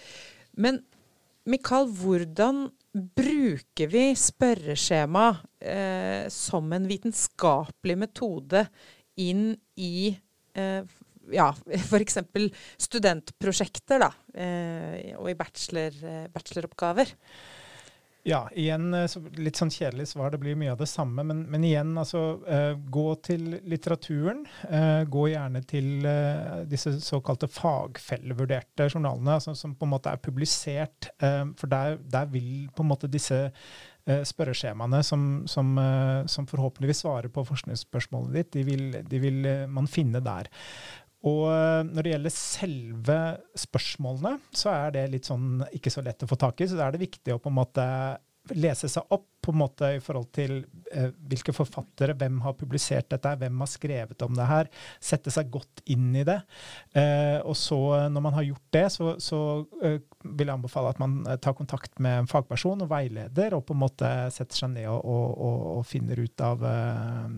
men 0.60 0.82
Mikael, 1.50 1.88
hvordan 1.88 2.68
bruker 2.92 3.90
vi 3.90 4.10
spørreskjema 4.18 5.26
eh, 5.62 6.26
som 6.32 6.72
en 6.74 6.88
vitenskapelig 6.90 7.96
metode 8.02 8.64
inn 9.20 9.52
i 9.78 10.10
eh, 10.58 10.82
ja, 11.34 11.50
f.eks. 11.90 12.20
studentprosjekter 12.80 14.04
da, 14.06 14.12
eh, 14.34 15.16
og 15.16 15.30
i 15.32 15.38
bachelor, 15.38 15.96
bacheloroppgaver? 16.34 17.16
Ja, 18.28 18.42
igjen 18.52 18.92
eh, 18.92 19.08
litt 19.40 19.56
sånn 19.56 19.72
kjedelig 19.72 20.10
svar. 20.10 20.32
Det 20.32 20.40
blir 20.42 20.58
mye 20.58 20.74
av 20.74 20.80
det 20.82 20.88
samme. 20.90 21.24
Men, 21.26 21.42
men 21.48 21.64
igjen, 21.64 21.94
altså 21.98 22.40
gå 22.92 23.06
til 23.24 23.46
litteraturen. 23.68 24.42
Gå 25.10 25.26
gjerne 25.32 25.62
til 25.68 26.04
disse 26.68 26.98
såkalte 27.04 27.48
fagfellevurderte 27.50 28.90
journalene 28.90 29.38
altså, 29.38 29.54
som 29.56 29.74
på 29.76 29.88
en 29.88 29.94
måte 29.94 30.12
er 30.12 30.20
publisert. 30.20 31.08
for 31.20 31.70
der, 31.70 31.96
der, 32.12 32.28
vil 32.30 32.68
på 32.76 32.84
en 32.84 32.90
måte 32.92 33.10
disse 33.10 33.46
spørreskjemaene 34.04 35.02
som, 35.06 35.24
som, 35.48 35.74
som, 36.26 36.46
forhåpentligvis 36.48 37.02
svarer 37.04 37.28
på 37.32 37.44
forskningsspørsmålet 37.46 38.36
ditt, 38.38 38.52
de 38.56 38.64
vil, 38.66 38.86
de 39.06 39.20
vil 39.22 39.50
man 39.70 39.88
finne 39.90 40.22
der. 40.24 40.48
Og 41.28 41.44
eh, 41.52 41.82
når 41.90 42.06
det 42.06 42.14
gjelder 42.14 42.34
selve 42.34 43.20
spørsmålene, 43.66 44.38
så 44.56 44.72
er 44.72 44.96
det 44.96 45.06
litt 45.12 45.28
sånn 45.28 45.64
ikke 45.76 45.92
så 45.92 46.04
lett 46.04 46.24
å 46.24 46.30
få 46.30 46.38
tak 46.40 46.62
i. 46.62 46.68
Så 46.70 46.78
da 46.78 46.88
er 46.88 46.96
det 46.96 47.04
viktig 47.04 47.34
å 47.34 47.40
på 47.42 47.52
en 47.52 47.60
måte 47.60 47.86
lese 48.56 48.88
seg 48.90 49.12
opp 49.12 49.26
på 49.40 49.52
en 49.54 49.60
måte 49.60 49.88
i 49.96 50.00
forhold 50.04 50.28
til 50.36 50.58
eh, 50.92 51.12
hvilke 51.30 51.52
forfattere, 51.56 52.16
hvem 52.18 52.40
har 52.44 52.56
publisert 52.58 53.08
dette, 53.12 53.32
hvem 53.40 53.62
har 53.62 53.70
skrevet 53.70 54.24
om 54.26 54.34
det 54.36 54.48
her. 54.48 54.68
Sette 55.00 55.32
seg 55.32 55.48
godt 55.52 55.80
inn 55.92 56.10
i 56.18 56.24
det. 56.28 56.38
Eh, 56.96 57.38
og 57.40 57.56
så, 57.56 57.78
når 58.12 58.26
man 58.26 58.36
har 58.36 58.48
gjort 58.50 58.66
det, 58.76 58.84
så, 58.96 59.14
så 59.22 59.40
eh, 59.84 59.96
vil 60.24 60.50
jeg 60.50 60.56
anbefale 60.56 60.92
at 60.92 61.00
man 61.00 61.20
eh, 61.24 61.40
tar 61.40 61.56
kontakt 61.56 61.96
med 62.04 62.24
en 62.24 62.30
fagperson 62.30 62.84
og 62.84 62.92
veileder, 62.92 63.56
og 63.56 63.64
på 63.68 63.76
en 63.76 63.82
måte 63.84 64.12
setter 64.34 64.64
seg 64.64 64.74
ned 64.74 64.90
og, 64.92 65.00
og, 65.08 65.26
og, 65.48 65.66
og 65.78 65.88
finner 65.88 66.20
ut 66.20 66.44
av 66.44 66.68
eh, 66.68 67.34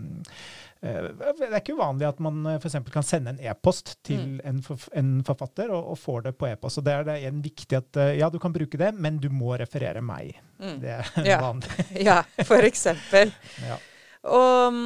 Eh, 0.72 0.72
det 0.83 1.47
er 1.47 1.61
ikke 1.61 1.77
uvanlig 1.77 2.07
at 2.09 2.19
man 2.23 2.41
eh, 2.49 2.57
f.eks. 2.59 2.75
kan 2.91 3.05
sende 3.07 3.31
en 3.33 3.39
e-post 3.39 3.95
til 4.03 4.41
mm. 4.41 4.63
en, 4.99 5.13
forfatter, 5.23 5.71
og, 5.71 5.93
og, 5.93 5.99
får 5.99 6.25
det 6.27 6.33
på 6.39 6.49
e-post. 6.49 6.81
Og 6.81 6.87
det 6.87 6.95
er 6.97 7.07
det 7.07 7.17
en 7.29 7.39
viktig 7.45 7.79
at 7.79 8.01
eh, 8.03 8.17
ja, 8.19 8.29
du 8.29 8.39
kan 8.43 8.55
bruke 8.55 8.79
det, 8.79 8.91
men 8.95 9.21
du 9.23 9.29
må 9.31 9.55
referere 9.59 10.03
meg. 10.03 10.35
Mm. 10.59 10.75
Det 10.83 10.91
er 10.97 11.29
ja. 11.29 11.39
vanlig. 11.47 11.87
ja, 12.09 12.19
for 12.43 12.67
eksempel. 12.67 13.31
ja. 13.69 13.79
Og, 14.33 14.83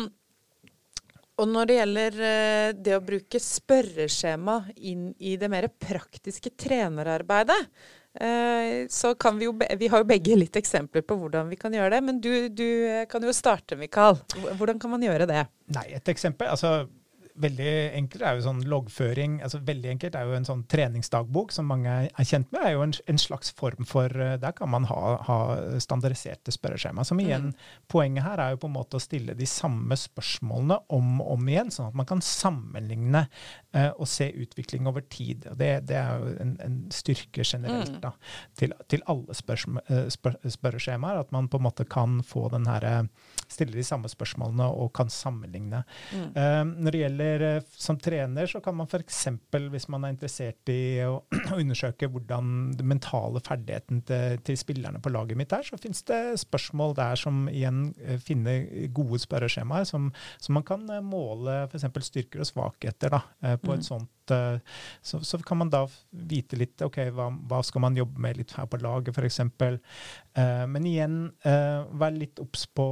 og, 1.38 1.46
når 1.50 1.70
det 1.70 1.80
gjelder 1.80 2.22
det 2.77 2.96
å 2.98 3.04
bruke 3.06 3.42
spørreskjema 3.42 4.60
inn 4.89 5.12
i 5.18 5.36
det 5.38 5.50
mer 5.54 5.70
praktiske 5.82 6.54
trenerarbeidet, 6.58 7.62
Eh, 8.07 8.07
så 8.90 9.12
kan 9.20 9.38
vi 9.38 9.46
jo 9.46 9.52
Vi 9.54 9.90
har 9.92 10.02
jo 10.02 10.08
begge 10.10 10.36
litt 10.40 10.56
eksempler 10.58 11.04
på 11.06 11.18
hvordan 11.20 11.52
vi 11.52 11.58
kan 11.60 11.74
gjøre 11.76 11.92
det. 11.94 12.00
Men 12.08 12.22
du, 12.24 12.32
du 12.50 12.68
kan 13.12 13.24
jo 13.24 13.34
starte, 13.36 13.78
Mikael. 13.78 14.18
Hvordan 14.58 14.80
kan 14.82 14.96
man 14.96 15.06
gjøre 15.06 15.28
det? 15.30 15.44
Nei, 15.76 15.86
et 16.00 16.10
eksempel. 16.10 16.50
Altså, 16.50 16.88
veldig 17.41 17.72
enkelt 17.98 18.24
er 18.25 18.38
jo 18.38 18.46
sånn 18.46 18.62
loggføring. 18.70 19.39
altså 19.46 19.60
Veldig 19.65 19.91
enkelt 19.94 20.15
er 20.17 20.27
jo 20.27 20.36
en 20.38 20.48
sånn 20.48 20.63
treningsdagbok 20.70 21.53
som 21.56 21.70
mange 21.70 21.94
er 22.08 22.27
kjent 22.27 22.51
med. 22.53 22.63
er 22.65 22.75
jo 22.75 22.84
en, 22.86 22.94
en 23.13 23.22
slags 23.22 23.51
form 23.58 23.88
for 23.88 24.12
eh, 24.12 24.38
Der 24.41 24.56
kan 24.58 24.72
man 24.74 24.88
ha, 24.89 25.01
ha 25.27 25.38
standardiserte 25.84 26.53
spørreskjema. 26.53 27.06
Som 27.08 27.22
igjen, 27.24 27.51
mm. 27.51 27.67
Poenget 27.91 28.25
her 28.25 28.41
er 28.44 28.56
jo 28.56 28.62
på 28.63 28.72
en 28.72 28.75
måte 28.77 29.00
å 29.00 29.03
stille 29.03 29.38
de 29.38 29.48
samme 29.50 29.98
spørsmålene 29.98 30.79
om 30.94 31.22
og 31.22 31.34
om 31.38 31.50
igjen, 31.50 31.72
sånn 31.74 31.91
at 31.91 31.98
man 31.98 32.08
kan 32.10 32.24
sammenligne 32.24 33.25
eh, 33.74 33.89
og 33.94 34.08
se 34.10 34.29
utvikling 34.34 34.89
over 34.89 35.06
tid. 35.06 35.48
og 35.51 35.58
Det, 35.62 35.72
det 35.89 36.00
er 36.00 36.22
jo 36.22 36.36
en, 36.44 36.56
en 36.63 36.77
styrke 36.94 37.46
generelt 37.46 37.98
mm. 37.98 38.01
da, 38.03 38.13
til, 38.58 38.75
til 38.91 39.06
alle 39.12 39.38
spørsmål, 39.38 39.84
eh, 39.88 40.06
spør, 40.13 40.39
spørreskjemaer. 40.58 41.22
At 41.25 41.34
man 41.36 41.50
på 41.51 41.62
en 41.62 41.67
måte 41.70 41.88
kan 41.88 42.20
få 42.25 42.48
den 42.53 42.67
her, 42.70 43.08
eh, 43.48 43.54
stille 43.54 43.75
de 43.75 43.86
samme 43.86 44.10
spørsmålene 44.12 44.68
og 44.77 44.92
kan 44.98 45.12
sammenligne. 45.12 45.84
Mm. 46.12 46.27
Uh, 46.36 46.63
når 46.84 46.94
det 46.94 47.01
gjelder 47.01 47.46
eh, 47.48 47.70
som 47.88 48.00
trener 48.00 48.50
så 48.50 48.62
kan 48.63 48.75
man 48.77 48.89
f.eks. 48.89 49.24
hvis 49.72 49.88
man 49.94 50.06
er 50.06 50.16
interessert 50.16 50.72
i 50.72 51.04
å, 51.06 51.22
undersøke 51.62 52.10
hvordan 52.12 52.51
den 52.77 52.92
mentale 52.92 53.42
ferdigheten 53.46 54.04
til, 54.08 54.38
til, 54.48 54.60
spillerne 54.60 55.01
på 55.04 55.12
laget 55.13 55.39
mitt 55.39 55.54
er, 55.54 55.66
så 55.66 55.80
finnes 55.82 56.04
det 56.08 56.22
spørsmål 56.42 56.96
der 56.98 57.20
som 57.20 57.46
igjen 57.51 57.92
eh, 58.04 58.20
finner 58.24 58.68
gode 58.96 59.22
spørreskjemaer 59.24 59.88
som, 59.88 60.12
som 60.42 60.58
man 60.58 60.68
kan 60.68 60.86
eh, 60.92 61.04
måle 61.06 61.63
f.eks. 61.68 61.88
styrker 62.10 62.44
og 62.44 62.51
svakheter 62.51 63.13
da, 63.13 63.24
på 63.62 63.74
et 63.75 63.84
mm. 63.84 63.88
sånt 63.88 64.12
Eh, 64.31 64.60
så, 65.01 65.19
så, 65.25 65.39
kan 65.39 65.57
man 65.57 65.72
da 65.72 65.84
vite 66.10 66.57
litt 66.60 66.81
ok, 66.81 67.00
hva, 67.15 67.29
hva, 67.50 67.62
skal 67.63 67.84
man 67.84 67.98
jobbe 67.98 68.22
med 68.22 68.39
litt 68.39 68.53
her 68.57 68.67
på 68.69 68.79
laget, 68.81 69.15
f.eks. 69.15 69.39
Uh, 70.38 70.65
men 70.69 70.86
igjen, 70.86 71.15
uh, 71.48 71.88
vær 71.98 72.13
litt 72.13 72.38
obs 72.43 72.67
på 72.77 72.88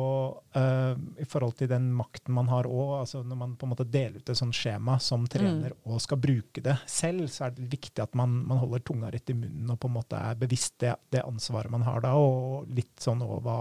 uh, 0.57 0.93
i 1.21 1.27
forhold 1.29 1.59
til 1.59 1.69
den 1.69 1.91
makten 1.93 2.33
man 2.33 2.49
har 2.49 2.65
òg. 2.69 2.95
Altså 3.03 3.21
når 3.21 3.39
man 3.41 3.55
på 3.59 3.67
en 3.67 3.73
måte 3.75 3.85
deler 3.85 4.17
ut 4.17 4.31
et 4.31 4.39
sånt 4.39 4.57
skjema 4.57 4.97
som 5.03 5.27
trener 5.29 5.75
mm. 5.75 5.83
og 5.85 6.01
skal 6.01 6.21
bruke 6.21 6.63
det 6.65 6.77
selv, 6.89 7.27
så 7.29 7.47
er 7.47 7.55
det 7.57 7.69
viktig 7.73 8.01
at 8.01 8.17
man, 8.17 8.39
man, 8.47 8.61
holder 8.63 8.85
tunga 8.87 9.11
rett 9.13 9.29
i 9.29 9.37
munnen 9.37 9.69
og 9.73 9.79
på 9.81 9.91
en 9.91 9.97
måte 9.99 10.17
er 10.17 10.39
bevisst 10.39 10.79
det, 10.81 10.95
det 11.13 11.25
ansvaret 11.25 11.73
man 11.73 11.85
har 11.85 12.01
da, 12.05 12.15
og 12.17 12.65
litt 12.73 12.95
sånn 13.03 13.21
òg 13.25 13.43
hva, 13.45 13.59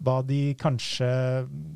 hva 0.00 0.20
de 0.24 0.54
kanskje 0.60 1.08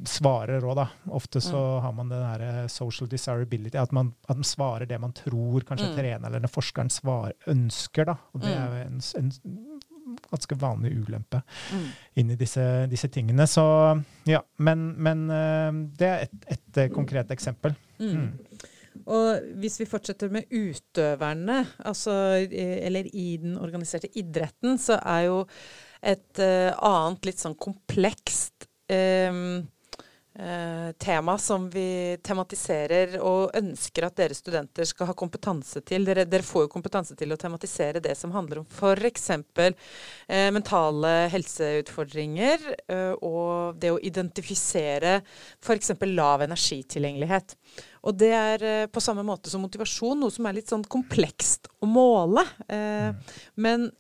svarer 0.08 0.64
òg, 0.64 0.78
da. 0.78 0.86
Ofte 1.16 1.42
så 1.44 1.58
mm. 1.60 1.82
har 1.84 1.94
man 1.96 2.12
den 2.12 2.24
der 2.24 2.68
social 2.72 3.08
desirability, 3.10 3.76
at 3.80 3.92
man, 3.92 4.14
at 4.28 4.38
man 4.40 4.48
svarer 4.48 4.88
det 4.88 4.98
man 5.00 5.12
tror 5.16 5.66
kanskje 5.68 5.90
mm. 5.90 5.96
treneren 5.98 6.38
eller 6.40 6.52
forskeren 6.52 6.92
svar, 6.92 7.34
ønsker. 7.52 8.08
Da. 8.08 8.16
Og 8.32 8.44
det 8.44 8.54
mm. 8.54 8.62
er 8.62 8.64
jo 8.64 8.86
en, 8.86 9.02
en 9.20 10.22
ganske 10.30 10.58
vanlig 10.60 10.94
ulempe 10.96 11.40
mm. 11.72 11.88
inn 12.20 12.32
i 12.32 12.38
disse, 12.40 12.64
disse, 12.90 13.10
tingene. 13.12 13.46
Så 13.50 13.64
ja, 14.28 14.40
men, 14.56 14.92
men 15.04 15.26
eh, 15.32 15.82
det 16.00 16.10
er 16.10 16.24
et, 16.28 16.38
et 16.56 16.80
eh, 16.84 16.92
konkret 16.94 17.32
eksempel. 17.34 17.76
Mm. 17.98 18.14
mm. 18.14 18.70
Og 19.10 19.48
hvis 19.60 19.80
vi 19.80 19.88
fortsetter 19.90 20.30
med 20.32 20.52
utøverne, 20.54 21.58
altså, 21.84 22.12
eller 22.48 23.08
i 23.10 23.34
den 23.42 23.58
organiserte 23.58 24.08
idretten, 24.16 24.78
så 24.80 25.00
er 25.02 25.26
jo 25.26 25.40
et 26.04 26.42
uh, 26.42 26.70
annet 26.84 27.30
litt 27.30 27.40
sånn 27.40 27.56
komplekst 27.56 28.68
um, 28.92 29.62
eh, 30.38 30.92
tema 30.92 31.38
som 31.38 31.70
vi 31.70 32.16
tematiserer 32.22 33.18
og 33.22 33.54
ønsker 33.56 34.06
at 34.06 34.16
dere 34.18 34.36
studenter 34.36 34.86
skal 34.88 35.10
ha 35.10 35.16
kompetanse 35.16 35.82
til. 35.86 36.06
Dere, 36.06 36.26
dere 36.28 36.46
får 36.46 36.66
jo 36.66 36.72
kompetanse 36.74 37.16
til 37.18 37.32
å 37.32 37.38
tematisere 37.40 38.02
det 38.02 38.16
som 38.18 38.34
handler 38.34 38.62
om 38.62 38.68
f.eks. 38.68 39.30
Eh, 39.30 40.50
mentale 40.54 41.14
helseutfordringer 41.32 42.68
eh, 42.88 43.14
og 43.20 43.80
det 43.80 43.94
å 43.94 44.00
identifisere 44.02 45.20
f.eks. 45.62 45.94
lav 46.10 46.46
energitilgjengelighet. 46.46 47.56
Og 48.04 48.16
det 48.20 48.32
er 48.36 48.68
eh, 48.68 48.86
på 48.90 49.02
samme 49.02 49.24
måte 49.26 49.52
som 49.52 49.62
motivasjon, 49.64 50.18
noe 50.20 50.34
som 50.34 50.46
er 50.48 50.58
litt 50.58 50.72
sånn 50.72 50.84
komplekst 50.84 51.70
å 51.80 51.88
måle. 51.88 52.44
Eh, 52.68 53.12
mm. 53.12 53.36
Men 53.64 53.92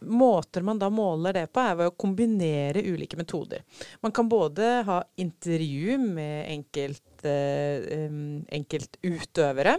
måter 0.00 0.62
man 0.62 0.78
da 0.78 0.90
måler 0.90 1.32
det 1.32 1.46
på, 1.52 1.62
er 1.62 1.76
ved 1.78 1.90
å 1.90 1.96
kombinere 1.98 2.82
ulike 2.86 3.18
metoder. 3.18 3.64
Man 4.04 4.14
kan 4.14 4.28
både 4.30 4.70
ha 4.88 4.98
intervju 5.18 5.98
med 6.02 6.48
enkelt, 6.52 7.24
eh, 7.26 8.08
enkeltutøvere. 8.58 9.78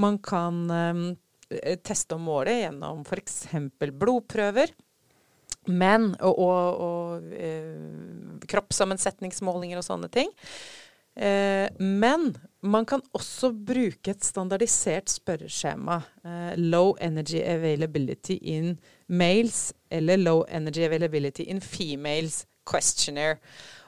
Man 0.00 0.18
kan 0.24 0.64
eh, 0.70 1.76
teste 1.84 2.18
og 2.18 2.24
måle 2.26 2.58
gjennom 2.62 3.04
f.eks. 3.06 3.44
blodprøver. 3.80 4.74
Men, 5.64 6.10
og, 6.20 6.38
og, 6.44 6.80
og 6.84 7.36
eh, 7.40 8.40
kroppssammensetningsmålinger 8.52 9.80
og 9.80 9.86
sånne 9.86 10.10
ting. 10.12 10.32
Eh, 11.14 11.68
men 11.78 12.32
man 12.64 12.86
kan 12.88 13.02
også 13.14 13.52
bruke 13.52 14.14
et 14.14 14.24
standardisert 14.24 15.12
spørreskjema. 15.12 16.00
Eh, 16.24 16.54
low 16.58 16.94
energy 17.00 17.42
availability 17.42 18.38
in 18.40 18.78
males 19.08 19.72
eller 19.90 20.16
low 20.16 20.44
energy 20.48 20.82
availability 20.86 21.46
in 21.46 21.60
females 21.60 22.44
questionnaire. 22.66 23.38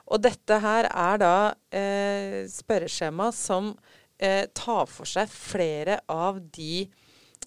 Og 0.06 0.22
dette 0.22 0.60
her 0.62 0.86
er 0.92 1.18
da 1.18 1.36
eh, 1.74 2.44
spørreskjema 2.50 3.32
som 3.34 3.72
eh, 4.20 4.44
tar 4.54 4.86
for 4.86 5.08
seg 5.08 5.30
flere 5.32 5.98
av 6.12 6.38
de 6.54 6.86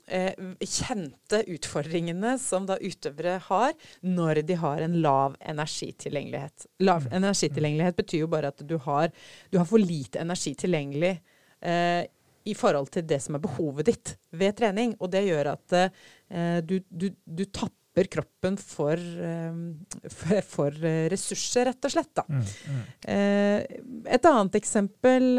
eh, 0.09 0.33
kjente 0.65 1.41
utfordringene 1.53 2.35
som 2.41 2.67
da 2.69 2.79
utøvere 2.81 3.39
har 3.47 3.73
når 4.01 4.43
de 4.49 4.59
har 4.59 4.83
en 4.85 4.99
lav 5.03 5.37
energitilgjengelighet. 5.39 6.69
Lav 6.85 7.07
mm. 7.07 7.17
energitilgjengelighet 7.21 7.99
betyr 7.99 8.25
jo 8.25 8.31
bare 8.31 8.53
at 8.53 8.63
du 8.65 8.77
har, 8.85 9.11
du 9.49 9.59
har 9.61 9.67
for 9.69 9.81
lite 9.81 10.21
energi 10.23 10.55
tilgjengelig 10.59 11.15
eh, 11.61 12.05
i 12.49 12.55
forhold 12.57 12.89
til 12.93 13.05
det 13.07 13.19
som 13.23 13.37
er 13.37 13.43
behovet 13.43 13.89
ditt 13.91 14.15
ved 14.35 14.57
trening. 14.59 14.95
Og 14.99 15.11
det 15.13 15.25
gjør 15.27 15.53
at 15.55 15.77
eh, 15.79 16.59
du, 16.65 16.79
du, 16.89 17.09
du 17.25 17.45
tapper 17.45 18.09
kroppen 18.11 18.57
for, 18.61 18.97
eh, 18.97 19.61
for, 20.19 20.41
for, 20.55 20.83
ressurser, 21.13 21.69
rett 21.69 21.89
og 21.89 21.95
slett. 21.95 22.23
Mm, 22.27 22.43
mm. 22.43 22.83
Eh, 23.15 23.79
et 24.17 24.29
annet 24.29 24.59
eksempel, 24.59 25.31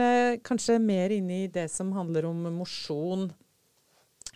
kanskje 0.46 0.80
mer 0.82 1.14
inne 1.16 1.44
i 1.44 1.52
det 1.52 1.68
som 1.72 1.94
handler 1.96 2.28
om 2.30 2.50
mosjon 2.60 3.30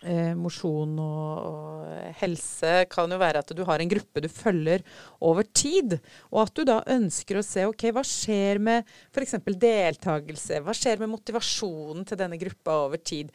eh, 0.05 0.33
mosjon 0.37 0.95
og, 1.01 1.49
og, 1.49 1.93
helse 2.21 2.73
kan 2.91 3.11
jo 3.11 3.19
være 3.19 3.41
at 3.43 3.53
du 3.57 3.63
har 3.67 3.81
en 3.81 3.91
gruppe 3.91 4.23
du 4.23 4.29
følger 4.31 4.83
over 5.25 5.47
tid, 5.51 5.97
og 6.31 6.45
at 6.45 6.55
du 6.55 6.65
da 6.67 6.79
ønsker 6.95 7.39
å 7.39 7.45
se 7.45 7.65
ok, 7.69 7.87
hva 7.95 8.05
skjer 8.05 8.61
med 8.63 8.91
f.eks. 9.11 9.37
deltakelse, 9.45 10.61
hva 10.63 10.75
skjer 10.75 11.01
med 11.03 11.13
motivasjonen 11.15 12.05
til 12.07 12.21
denne 12.21 12.39
gruppa 12.41 12.83
over 12.85 13.01
tid. 13.01 13.33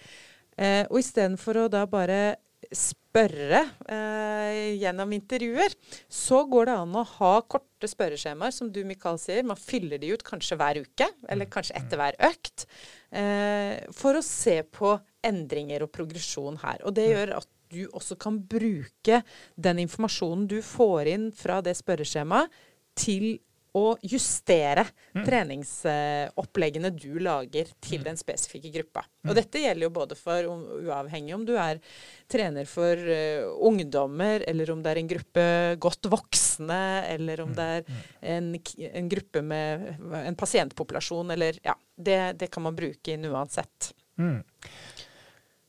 Eh, 0.57 0.85
og 0.89 1.01
istedenfor 1.03 1.65
å 1.65 1.73
da 1.73 1.87
bare 1.91 2.23
spørre 2.77 3.63
eh, 3.89 4.77
gjennom 4.79 5.13
intervjuer, 5.17 5.75
så 6.13 6.43
går 6.51 6.69
det 6.69 6.77
an 6.83 6.99
å 7.01 7.05
ha 7.17 7.33
korte 7.43 7.89
spørreskjemaer, 7.91 8.55
som 8.55 8.71
du 8.73 8.83
Mikael 8.87 9.19
sier. 9.21 9.47
Man 9.47 9.59
fyller 9.59 10.01
de 10.01 10.13
ut 10.13 10.25
kanskje 10.27 10.59
hver 10.61 10.83
uke, 10.85 11.09
eller 11.27 11.49
mm. 11.49 11.53
kanskje 11.55 11.79
etter 11.81 12.01
hver 12.01 12.19
økt, 12.31 12.67
eh, 13.17 13.81
for 13.97 14.19
å 14.19 14.25
se 14.25 14.61
på 14.69 14.95
endringer 15.27 15.85
og 15.85 15.93
progresjon 15.95 16.59
her. 16.63 16.81
Og 16.87 16.95
det 16.97 17.11
gjør 17.11 17.37
at 17.41 17.49
du 17.71 17.85
også 17.95 18.17
kan 18.19 18.41
bruke 18.51 19.21
den 19.55 19.85
informasjonen 19.85 20.49
du 20.51 20.59
får 20.65 21.13
inn 21.13 21.31
fra 21.37 21.61
det 21.65 21.77
spørreskjemaet, 21.79 22.51
til 22.99 23.39
å 23.77 23.93
justere 24.03 24.83
mm. 25.15 25.23
treningsoppleggene 25.27 26.91
du 26.91 27.21
lager 27.23 27.69
til 27.79 28.01
mm. 28.01 28.07
den 28.09 28.19
spesifikke 28.19 28.73
gruppa. 28.75 29.05
Og 29.23 29.31
mm. 29.31 29.37
dette 29.39 29.63
gjelder 29.63 29.87
jo 29.87 29.93
både 29.95 30.17
for 30.19 30.49
uavhengig 30.81 31.37
om 31.37 31.45
du 31.47 31.55
er 31.55 31.79
trener 32.31 32.67
for 32.71 32.99
uh, 32.99 33.47
ungdommer, 33.71 34.43
eller 34.51 34.75
om 34.75 34.83
det 34.83 34.91
er 34.93 35.03
en 35.03 35.13
gruppe 35.13 35.47
godt 35.87 36.11
voksne, 36.11 36.83
eller 37.15 37.45
om 37.45 37.53
mm. 37.53 37.57
det 37.61 37.69
er 37.77 37.87
mm. 37.87 38.01
en, 38.35 38.53
en 38.91 39.13
gruppe 39.15 39.45
med 39.53 39.89
en 40.25 40.41
pasientpopulasjon, 40.43 41.31
eller 41.37 41.63
Ja, 41.63 41.77
det, 41.95 42.21
det 42.41 42.51
kan 42.51 42.67
man 42.67 42.79
bruke 42.79 43.15
inn 43.15 43.29
uansett. 43.31 43.93
Mm. 44.19 44.43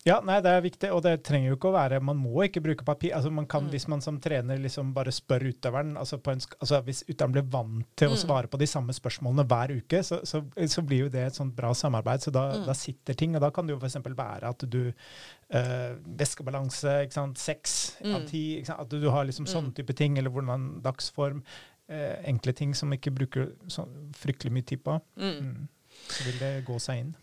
Ja, 0.02 0.16
nei, 0.26 0.40
det 0.42 0.50
er 0.50 0.64
viktig, 0.66 0.90
og 0.96 1.04
det 1.06 1.12
trenger 1.28 1.52
jo 1.52 1.56
ikke 1.60 1.70
å 1.70 1.76
være 1.76 2.00
Man 2.02 2.18
må 2.18 2.42
ikke 2.48 2.64
bruke 2.66 2.86
papir. 2.86 3.12
altså 3.14 3.30
man 3.34 3.46
kan, 3.50 3.68
mm. 3.68 3.72
Hvis 3.74 3.86
man 3.92 4.02
som 4.02 4.18
trener 4.22 4.58
liksom 4.58 4.96
bare 4.96 5.14
spør 5.14 5.46
utøveren 5.52 5.94
altså, 6.00 6.18
en, 6.32 6.42
altså 6.58 6.80
Hvis 6.88 7.04
utøveren 7.06 7.36
blir 7.36 7.52
vant 7.54 7.86
til 8.00 8.10
å 8.10 8.16
mm. 8.16 8.22
svare 8.24 8.50
på 8.50 8.60
de 8.62 8.70
samme 8.70 8.96
spørsmålene 8.98 9.46
hver 9.52 9.76
uke, 9.78 10.02
så, 10.06 10.22
så, 10.26 10.42
så 10.74 10.86
blir 10.86 11.06
jo 11.06 11.14
det 11.14 11.28
et 11.28 11.38
sånt 11.38 11.54
bra 11.58 11.74
samarbeid. 11.78 12.26
Så 12.26 12.34
da, 12.34 12.48
mm. 12.56 12.66
da, 12.66 12.78
sitter 12.78 13.18
ting. 13.18 13.38
Og 13.38 13.46
da 13.46 13.52
kan 13.54 13.70
det 13.70 13.76
jo 13.76 13.82
f.eks. 13.82 14.00
være 14.10 14.54
at 14.56 14.66
du 14.74 14.82
øh, 14.90 15.92
Væskebalanse, 16.22 16.98
ikke 17.06 17.20
sant, 17.20 17.42
seks 17.42 17.80
mm. 18.02 18.16
av 18.18 18.30
ti. 18.32 18.46
At 18.74 18.90
du, 18.90 18.98
du 19.04 19.10
har 19.14 19.30
liksom 19.30 19.46
mm. 19.46 19.54
sånne 19.54 19.76
type 19.78 19.98
ting, 19.98 20.18
eller 20.18 20.34
hvordan 20.34 20.80
dagsform. 20.82 21.44
Øh, 21.92 22.16
enkle 22.32 22.58
ting 22.58 22.74
som 22.78 22.94
ikke 22.96 23.14
bruker 23.14 23.52
så 23.70 23.86
fryktelig 24.18 24.58
mye 24.58 24.66
tid 24.66 24.82
på. 24.86 24.98
Mm. 25.22 25.68
Så 26.08 26.26
vil 26.26 26.42
det 26.42 26.56
gå 26.66 26.82
seg 26.82 27.06
inn. 27.06 27.20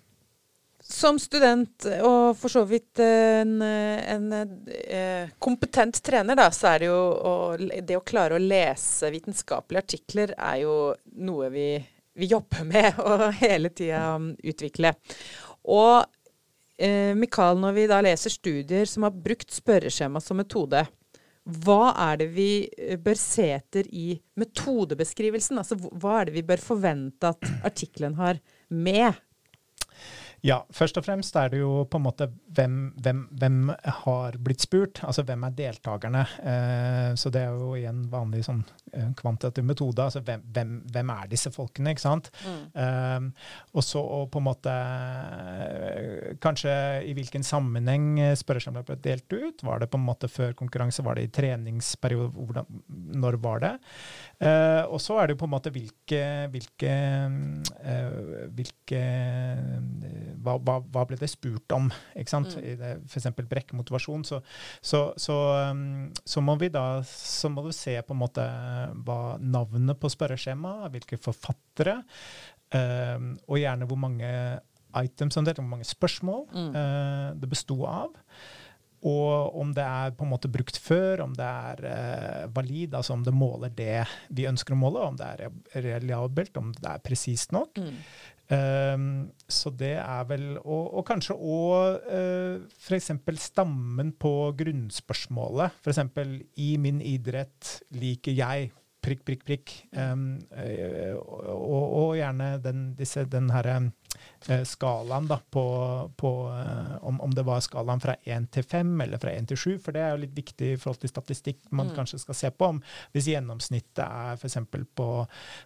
Som 0.89 1.19
student, 1.21 1.85
og 2.01 2.33
for 2.41 2.49
så 2.49 2.63
vidt 2.65 3.01
en, 3.05 3.59
en, 3.61 4.29
en 4.33 4.53
eh, 4.73 5.29
kompetent 5.39 5.99
trener, 6.01 6.39
da, 6.39 6.47
så 6.49 6.71
er 6.71 6.81
det 6.81 6.89
jo 6.89 6.97
å, 6.97 7.35
det 7.61 7.99
å 7.99 8.05
klare 8.09 8.39
å 8.39 8.41
lese 8.41 9.11
vitenskapelige 9.13 9.85
artikler 9.85 10.33
er 10.33 10.63
jo 10.63 10.77
noe 11.21 11.51
vi, 11.53 11.67
vi 12.17 12.31
jobber 12.33 12.65
med 12.65 13.01
og 13.05 13.27
hele 13.43 13.69
tida 13.69 14.17
utvikle. 14.41 14.95
Og 15.69 16.09
eh, 16.81 17.13
Mikael, 17.21 17.61
når 17.61 17.77
vi 17.77 17.87
da 17.93 18.01
leser 18.09 18.33
studier 18.33 18.89
som 18.89 19.05
har 19.05 19.13
brukt 19.29 19.53
spørreskjema 19.53 20.25
som 20.25 20.41
metode, 20.41 20.87
hva 21.49 21.93
er 22.09 22.19
det 22.21 22.33
vi 22.33 22.51
eh, 22.65 22.97
bør 23.01 23.21
se 23.21 23.51
etter 23.61 23.93
i 23.93 24.11
metodebeskrivelsen? 24.41 25.61
Altså 25.61 25.77
hva 25.77 26.23
er 26.23 26.29
det 26.29 26.41
vi 26.41 26.49
bør 26.49 26.65
forvente 26.65 27.33
at 27.33 27.53
artikkelen 27.61 28.17
har 28.21 28.41
med? 28.73 29.17
Ja, 30.47 30.61
først 30.71 30.99
og 31.01 31.07
fremst 31.07 31.37
er 31.39 31.51
det 31.51 31.61
jo 31.63 31.83
på 31.91 31.99
en 31.99 32.05
måte 32.05 32.29
hvem, 32.55 32.77
hvem, 33.03 33.25
hvem 33.41 33.73
har 34.05 34.37
blitt 34.43 34.63
spurt, 34.63 35.01
altså 35.03 35.25
hvem 35.27 35.47
er 35.49 35.57
deltakerne. 35.59 36.23
Eh, 36.53 37.11
så 37.19 37.33
det 37.35 37.43
er 37.43 37.57
jo 37.59 37.73
igjen 37.79 38.05
vanlig 38.13 38.45
sånn 38.47 38.63
eh, 38.93 39.09
kvantitativ 39.19 39.67
metode. 39.67 40.05
altså 40.05 40.23
hvem, 40.23 40.45
hvem, 40.55 40.75
hvem, 40.95 41.13
er 41.15 41.31
disse 41.33 41.51
folkene, 41.55 41.95
ikke 41.95 42.05
sant. 42.05 42.31
Mm. 42.47 42.63
Eh, 42.85 43.49
og 43.75 43.87
så 43.87 44.05
på 44.31 44.43
en 44.43 44.47
måte 44.47 44.75
eh, 44.75 46.37
Kanskje 46.43 46.73
i 47.09 47.15
hvilken 47.17 47.45
sammenheng 47.47 48.21
spørreskjemaet 48.39 48.87
ble 48.89 48.99
delt 49.03 49.35
ut. 49.35 49.65
Var 49.67 49.83
det 49.83 49.91
på 49.91 49.99
en 49.99 50.07
måte 50.07 50.31
før 50.31 50.55
konkurranse, 50.59 51.03
var 51.07 51.19
det 51.19 51.27
i 51.27 51.33
treningsperiode, 51.35 52.31
hvordan, 52.37 52.83
når 53.19 53.41
var 53.43 53.65
det? 53.65 53.75
Eh, 54.39 54.85
og 54.87 55.01
så 55.03 55.17
er 55.19 55.27
det 55.27 55.35
jo 55.35 55.41
på 55.41 55.49
en 55.49 55.53
måte 55.57 55.71
hvilke, 55.75 56.21
hvilke, 56.53 56.91
eh, 57.83 58.19
hvilke 58.55 59.01
hva, 60.39 60.55
hva, 60.63 60.77
hva, 60.79 61.03
ble 61.11 61.19
det 61.19 61.31
spurt 61.33 61.75
om? 61.75 61.89
ikke 62.15 62.35
sant? 62.37 62.55
Mm. 62.55 63.03
F.eks. 63.11 63.27
brekkemotivasjon. 63.41 64.23
Så, 64.29 64.41
så, 64.79 65.03
så, 65.19 65.39
um, 65.73 66.07
så, 66.23 66.45
må 66.45 66.55
vi 66.61 66.71
da 66.71 67.03
så 67.09 67.51
må 67.51 67.67
du 67.67 67.73
se 67.75 67.97
på 67.99 68.15
en 68.15 68.23
måte 68.23 68.47
hva 69.03 69.21
navnet 69.43 69.99
på 69.99 70.13
spørreskjemaet, 70.15 70.93
hvilke 70.95 71.19
forfattere, 71.23 71.99
um, 72.71 73.35
og 73.49 73.59
gjerne 73.59 73.91
hvor 73.91 74.03
mange 74.07 74.31
items 74.99 75.37
hvor 75.37 75.67
mange 75.67 75.85
spørsmål 75.85 76.47
mm. 76.49 76.71
det 77.43 77.51
besto 77.51 77.83
av. 77.85 78.15
Og 79.07 79.59
om 79.61 79.71
det 79.75 79.85
er 79.85 80.15
på 80.17 80.27
en 80.27 80.33
måte 80.33 80.51
brukt 80.51 80.79
før, 80.83 81.23
om 81.23 81.35
det 81.37 81.47
er 81.47 81.85
eh, 81.87 82.47
valid, 82.55 82.97
altså 82.99 83.15
om 83.15 83.23
det 83.27 83.35
måler 83.35 83.71
det 83.71 84.03
vi 84.35 84.49
ønsker 84.51 84.75
å 84.75 84.81
måle, 84.81 85.05
om 85.07 85.19
det 85.19 85.29
er 85.29 85.85
reliabelt, 85.85 86.57
om 86.59 86.73
det 86.75 86.91
er 86.91 87.05
presist 87.05 87.55
nok. 87.55 87.79
Mm. 87.79 88.03
Um, 88.49 89.09
så 89.45 89.69
det 89.77 89.99
er 90.01 90.23
vel 90.25 90.55
Og, 90.57 90.85
og 90.97 91.03
kanskje 91.05 91.35
òg 91.37 92.07
uh, 92.09 92.63
f.eks. 92.81 93.11
stammen 93.45 94.15
på 94.17 94.33
grunnspørsmålet. 94.57 95.77
F.eks. 95.85 96.01
i 96.57 96.71
min 96.81 97.03
idrett 97.05 97.83
liker 97.93 98.33
jeg 98.33 98.71
prikk, 99.05 99.23
prikk, 99.29 99.45
prikk. 99.45 99.75
Um, 99.93 100.41
og, 100.57 101.61
og, 101.61 101.85
og, 101.85 102.17
gjerne 102.17 102.55
den, 102.65 102.87
disse, 102.99 103.29
den 103.29 103.53
herre 103.53 103.77
Eh, 103.79 103.98
skalaen 104.65 105.27
da, 105.29 105.39
på, 105.51 105.65
på 106.17 106.31
eh, 106.49 107.05
om, 107.05 107.21
om, 107.21 107.35
det 107.35 107.43
var 107.43 107.61
skalaen 107.61 108.01
fra 108.01 108.15
1 108.25 108.51
til 108.55 108.65
5 108.65 109.01
eller 109.05 109.21
fra 109.21 109.33
1 109.35 109.49
til 109.51 109.59
7, 109.59 109.79
for 109.85 109.97
det 109.97 110.03
er 110.05 110.15
jo 110.15 110.23
litt 110.23 110.35
viktig 110.37 110.73
i 110.73 110.79
forhold 110.81 111.03
til 111.03 111.13
statistikk 111.13 111.61
man 111.71 111.91
mm. 111.91 111.95
kanskje 111.97 112.21
skal 112.23 112.39
se 112.39 112.51
på. 112.51 112.71
om 112.73 112.83
Hvis 113.13 113.31
gjennomsnittet 113.33 114.05
er 114.07 114.39
f.eks. 114.39 114.59
På, 114.95 115.09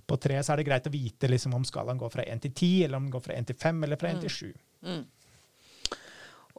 på 0.06 0.20
3, 0.26 0.40
så 0.42 0.54
er 0.54 0.62
det 0.62 0.68
greit 0.68 0.88
å 0.88 0.94
vite 0.94 1.30
liksom, 1.30 1.56
om 1.58 1.66
skalaen 1.68 2.00
går 2.00 2.12
fra 2.14 2.26
1 2.26 2.46
til 2.46 2.54
10, 2.54 2.84
eller 2.86 3.00
om 3.00 3.08
den 3.08 3.16
går 3.16 3.26
fra 3.26 3.38
1 3.38 3.50
til 3.52 3.60
5 3.66 3.84
eller 3.88 4.00
fra 4.00 4.14
1 4.16 4.24
til 4.26 4.36
7. 4.38 4.52
Mm. 4.88 5.02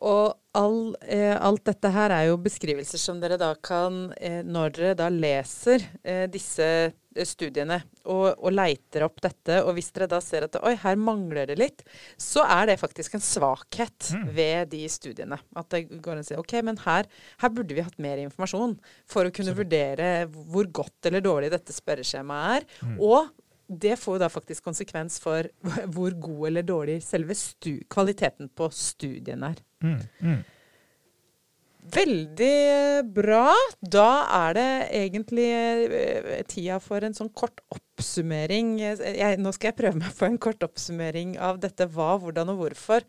Og 0.04 0.34
all, 0.60 0.96
eh, 1.08 1.34
alt 1.34 1.64
dette 1.66 1.90
her 1.94 2.12
er 2.14 2.28
jo 2.28 2.42
beskrivelser 2.44 3.00
som 3.00 3.22
dere 3.22 3.38
da 3.42 3.54
kan, 3.56 4.12
eh, 4.20 4.42
når 4.44 4.76
dere 4.76 4.98
da 5.00 5.08
leser 5.10 5.86
eh, 6.04 6.26
disse 6.32 6.68
eh, 6.92 7.26
studiene 7.26 7.80
og, 8.04 8.36
og, 8.36 8.50
leiter 8.52 9.06
opp 9.08 9.22
dette, 9.24 9.62
og 9.64 9.78
hvis 9.78 9.94
dere 9.96 10.10
da 10.12 10.20
ser 10.22 10.46
at 10.50 10.58
oi, 10.60 10.74
her 10.82 11.00
mangler 11.00 11.48
det 11.50 11.58
litt, 11.62 11.86
så 12.20 12.44
er 12.44 12.68
det 12.70 12.80
faktisk 12.82 13.16
en 13.16 13.24
svakhet 13.24 14.12
mm. 14.12 14.26
ved 14.36 14.74
de 14.74 14.84
studiene. 14.92 15.40
At 15.56 15.72
det 15.72 15.86
går 15.94 16.18
an 16.18 16.26
å 16.26 16.28
si 16.28 16.38
ok, 16.38 16.58
men 16.68 16.82
her, 16.84 17.08
her, 17.40 17.54
burde 17.54 17.78
vi 17.78 17.86
hatt 17.86 18.02
mer 18.04 18.20
informasjon 18.26 18.76
for 19.10 19.30
å 19.30 19.34
kunne 19.34 19.56
vurdere 19.56 20.28
hvor 20.28 20.68
godt 20.84 21.10
eller 21.10 21.24
dårlig 21.24 21.54
dette 21.54 21.76
spørreskjemaet 21.76 22.60
er. 22.60 22.68
Mm. 22.84 23.00
Og 23.00 23.32
det 23.68 23.96
får 24.00 24.20
da 24.22 24.30
faktisk 24.30 24.66
konsekvens 24.66 25.20
for 25.24 25.48
hvor 25.94 26.16
god 26.20 26.48
eller 26.50 26.68
dårlig 26.68 26.98
selve 27.06 27.36
kvaliteten 27.92 28.52
på 28.56 28.70
studien 28.76 29.46
er. 29.48 29.62
Mm, 29.84 30.02
mm. 30.20 30.42
Veldig 31.94 33.04
bra. 33.12 33.50
Da 33.82 34.10
er 34.32 34.54
det 34.56 34.70
egentlig 35.02 35.50
eh, 35.52 36.44
tida 36.48 36.78
for 36.84 37.04
en 37.04 37.16
sånn 37.16 37.32
kort 37.36 37.60
oppsummering. 37.76 38.78
Jeg, 38.80 39.40
nå 39.42 39.52
skal 39.56 39.72
jeg 39.72 39.80
prøve 39.82 40.00
meg 40.00 40.16
på 40.16 40.30
en 40.30 40.40
kort 40.42 40.64
oppsummering 40.64 41.36
av 41.44 41.60
dette 41.64 41.90
hva, 41.92 42.14
hvordan 42.22 42.54
og 42.54 42.62
hvorfor. 42.62 43.04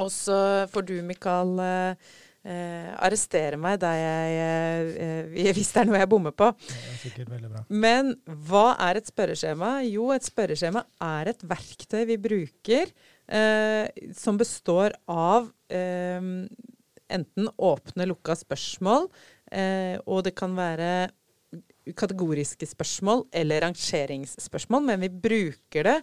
Og 0.00 0.08
så 0.12 0.38
får 0.72 0.88
du, 0.88 0.96
Mikael, 1.04 1.52
eh, 1.60 2.16
eh, 2.46 2.92
arrestere 3.02 3.58
meg 3.60 3.82
jeg, 3.82 4.38
eh, 5.02 5.50
hvis 5.56 5.72
det 5.74 5.82
er 5.82 5.90
noe 5.90 6.00
jeg 6.00 6.10
bommer 6.12 6.34
på. 6.36 6.52
Det 6.62 6.78
er 6.78 7.02
sikkert 7.02 7.34
veldig 7.34 7.50
bra. 7.52 7.64
Men 7.68 8.14
hva 8.48 8.68
er 8.88 9.00
et 9.00 9.10
spørreskjema? 9.10 9.72
Jo, 9.88 10.08
et 10.14 10.26
spørreskjema 10.26 10.84
er 11.08 11.32
et 11.32 11.44
verktøy 11.50 12.04
vi 12.12 12.18
bruker 12.28 12.94
eh, 13.26 13.90
som 14.16 14.38
består 14.40 14.96
av 15.10 15.50
eh, 15.72 16.32
enten 17.16 17.50
åpne, 17.56 18.08
lukka 18.10 18.36
spørsmål, 18.38 19.10
eh, 19.52 19.96
og 20.06 20.24
det 20.26 20.34
kan 20.38 20.56
være 20.58 20.90
kategoriske 21.96 22.66
spørsmål 22.66 23.28
eller 23.36 23.62
rangeringsspørsmål, 23.68 24.88
men 24.88 25.04
vi 25.04 25.12
bruker 25.28 25.86
det 25.86 26.00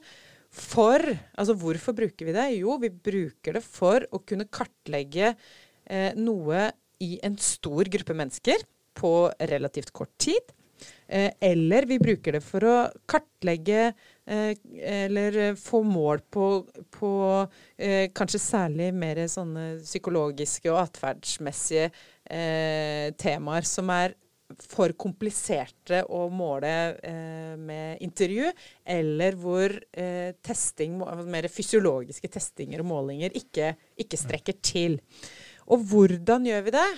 for 0.54 1.02
Altså 1.34 1.56
hvorfor 1.58 1.96
bruker 1.98 2.28
vi 2.28 2.34
det? 2.36 2.44
Jo, 2.60 2.78
vi 2.78 2.92
bruker 2.94 3.58
det 3.58 3.64
for 3.66 4.06
å 4.14 4.20
kunne 4.22 4.46
kartlegge 4.54 5.34
eh, 5.86 6.12
noe 6.16 6.70
i 7.04 7.18
en 7.26 7.38
stor 7.42 7.90
gruppe 7.92 8.16
mennesker 8.16 8.66
på 8.98 9.14
relativt 9.50 9.92
kort 9.92 10.14
tid. 10.22 10.54
Eh, 11.08 11.32
eller 11.40 11.86
vi 11.88 12.00
bruker 12.00 12.38
det 12.38 12.42
for 12.44 12.66
å 12.68 12.76
kartlegge 13.10 13.86
eh, 14.26 14.56
eller 15.04 15.56
få 15.60 15.84
mål 15.88 16.24
på, 16.34 16.48
på 16.92 17.12
eh, 17.78 18.10
kanskje 18.16 18.42
særlig 18.42 18.90
mer 18.96 19.22
sånne 19.32 19.68
psykologiske 19.84 20.72
og 20.74 20.82
atferdsmessige 20.82 21.88
eh, 21.88 23.14
temaer 23.20 23.68
som 23.68 23.92
er 23.94 24.18
for 24.60 24.94
kompliserte 25.00 26.04
å 26.14 26.28
måle 26.34 26.72
eh, 27.02 27.54
med 27.58 28.02
intervju, 28.06 28.52
eller 28.86 29.38
hvor 29.40 29.74
eh, 29.92 30.34
testing, 30.46 31.00
mer 31.30 31.48
fysiologiske 31.52 32.30
testinger 32.36 32.84
og 32.84 32.90
målinger 32.92 33.34
ikke, 33.40 33.74
ikke 34.04 34.20
strekker 34.20 34.60
til. 34.62 35.00
Og 35.72 35.88
hvordan 35.90 36.46
gjør 36.50 36.68
vi 36.68 36.76
det? 36.76 36.90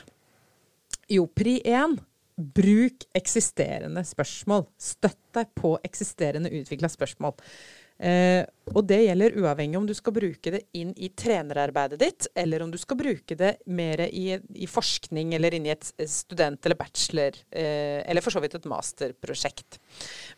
Jo, 1.15 1.27
pri 1.29 1.59
1. 1.61 1.97
Bruk 2.35 3.05
eksisterende 3.15 4.03
spørsmål. 4.03 4.65
Støtt 4.81 5.21
deg 5.37 5.51
på 5.55 5.75
eksisterende 5.87 6.51
utvikla 6.51 6.89
spørsmål. 6.91 7.37
Eh, 7.95 8.41
og 8.73 8.81
det 8.89 8.97
gjelder 9.05 9.37
uavhengig 9.39 9.77
om 9.79 9.85
du 9.87 9.93
skal 9.95 10.15
bruke 10.17 10.51
det 10.51 10.65
inn 10.75 10.91
i 10.99 11.07
trenerarbeidet 11.15 11.99
ditt, 12.01 12.27
eller 12.35 12.65
om 12.65 12.73
du 12.73 12.77
skal 12.81 12.99
bruke 12.99 13.37
det 13.39 13.53
mer 13.71 14.03
i, 14.09 14.33
i 14.35 14.67
forskning 14.67 15.31
eller 15.37 15.55
inn 15.55 15.69
i 15.69 15.71
et 15.71 15.93
student- 16.11 16.67
eller 16.67 16.79
bachelor, 16.79 17.39
eh, 17.55 18.03
eller 18.03 18.25
for 18.25 18.35
så 18.35 18.43
vidt 18.43 18.57
et 18.59 18.67
masterprosjekt. 18.67 19.79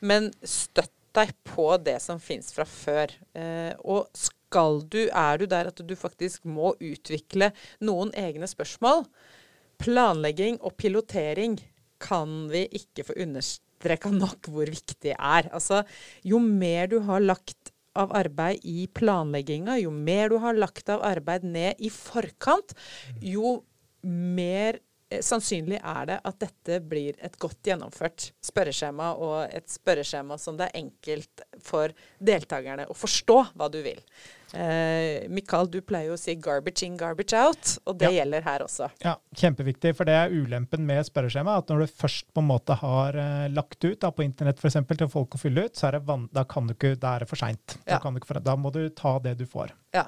Men 0.06 0.30
støtt 0.46 0.94
deg 1.18 1.34
på 1.50 1.72
det 1.82 1.98
som 2.04 2.22
fins 2.22 2.52
fra 2.54 2.66
før. 2.70 3.14
Eh, 3.34 3.74
og 3.82 4.06
skal 4.48 4.82
du, 4.88 5.02
er 5.12 5.38
du 5.38 5.46
der 5.50 5.70
at 5.72 5.82
du 5.84 5.96
faktisk 5.96 6.46
må 6.48 6.74
utvikle 6.80 7.52
noen 7.84 8.14
egne 8.16 8.48
spørsmål, 8.48 9.04
planlegging 9.82 10.60
og 10.64 10.78
pilotering 10.80 11.60
kan 12.02 12.48
vi 12.52 12.66
ikke 12.80 13.06
få 13.08 13.18
understreka 13.26 14.12
nok 14.14 14.50
hvor 14.54 14.70
viktig 14.70 14.98
det 15.04 15.16
er. 15.18 15.50
Altså, 15.52 15.84
jo 16.26 16.40
mer 16.40 16.88
du 16.90 17.00
har 17.06 17.22
lagt 17.24 17.74
av 17.98 18.14
arbeid 18.14 18.62
i 18.66 18.86
planlegginga, 18.94 19.80
jo 19.82 19.92
mer 19.92 20.30
du 20.30 20.38
har 20.42 20.58
lagt 20.58 20.90
av 20.94 21.04
arbeid 21.06 21.46
ned 21.46 21.82
i 21.82 21.90
forkant, 21.94 22.76
jo 23.22 23.60
mer 24.06 24.80
sannsynlig 25.24 25.80
er 25.84 26.06
det 26.10 26.18
at 26.28 26.40
dette 26.40 26.80
blir 26.84 27.16
et 27.24 27.38
godt 27.40 27.62
gjennomført 27.64 28.32
spørreskjema, 28.44 29.14
og 29.18 29.54
et 29.56 29.68
spørreskjema 29.72 30.38
som 30.40 30.58
det 30.60 30.68
er 30.70 30.82
enkelt 30.82 31.44
for 31.64 31.94
deltakerne 32.20 32.88
å 32.92 32.96
forstå 32.98 33.38
hva 33.56 33.70
du 33.72 33.80
vil. 33.86 34.02
Eh, 34.56 35.26
Mikael, 35.32 35.68
du 35.72 35.82
pleier 35.84 36.08
jo 36.08 36.16
å 36.16 36.20
si 36.20 36.36
'garbage 36.36 36.84
in, 36.88 36.96
garbage 36.98 37.34
out', 37.36 37.78
og 37.86 37.98
det 38.00 38.12
Ja. 38.14 38.24
gjelder 38.24 38.44
her 38.44 38.60
også. 38.64 38.90
Ja, 39.04 39.16
Kjempeviktig, 39.36 39.96
for 39.96 40.06
det 40.06 40.14
er 40.16 40.30
ulempen 40.30 40.86
med 40.86 41.04
spørreskjema. 41.06 41.58
At 41.58 41.68
når 41.68 41.80
du 41.80 41.88
først 41.88 42.26
på 42.34 42.40
en 42.40 42.48
måte 42.48 42.76
har 42.78 43.14
eh, 43.16 43.48
lagt 43.50 43.84
ut 43.84 44.00
da, 44.00 44.10
på 44.12 44.24
internett 44.24 44.60
for 44.60 44.68
eksempel, 44.70 44.98
til 44.98 45.08
folk 45.08 45.30
å 45.36 45.40
fylle 45.40 45.66
ut, 45.66 45.74
så 45.76 45.88
er 45.90 46.00
det 46.00 46.30
da, 46.34 46.44
kan 46.44 46.68
du 46.68 46.74
ikke, 46.74 46.98
da 47.00 47.16
er 47.16 47.20
det 47.20 47.28
for 47.30 47.36
seint. 47.36 47.78
Da, 47.86 47.94
Ja. 47.94 48.40
da 48.40 48.56
må 48.56 48.72
du 48.72 48.90
ta 48.90 49.20
det 49.20 49.38
du 49.38 49.46
får. 49.46 49.72
Ja. 49.94 50.08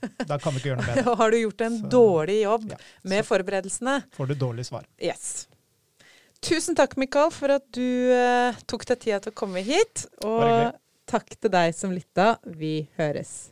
Da 0.30 0.38
kan 0.40 0.52
vi 0.54 0.60
ikke 0.62 0.70
gjøre 0.72 0.80
noe 0.82 0.94
bedre. 0.96 1.14
Har 1.20 1.30
du 1.30 1.38
gjort 1.42 1.64
en 1.66 1.78
Så- 1.80 1.90
dårlig 1.92 2.38
jobb 2.42 2.66
Ja, 2.72 2.78
med 3.14 3.24
forberedelsene? 3.28 3.96
får 4.16 4.26
du 4.32 4.34
dårlig 4.40 4.66
svar. 4.68 4.86
Yes. 5.02 5.46
Tusen 6.40 6.74
takk, 6.78 6.94
Mikael, 6.96 7.28
for 7.36 7.52
at 7.52 7.66
du 7.76 7.84
uh, 8.16 8.56
tok 8.70 8.86
deg 8.88 9.00
tida 9.02 9.18
til 9.20 9.32
å 9.34 9.36
komme 9.36 9.60
hit. 9.66 10.06
Og 10.24 10.72
takk 11.10 11.34
til 11.36 11.50
deg 11.52 11.74
som 11.76 11.92
lytta. 11.92 12.38
Vi 12.46 12.88
høres. 12.96 13.50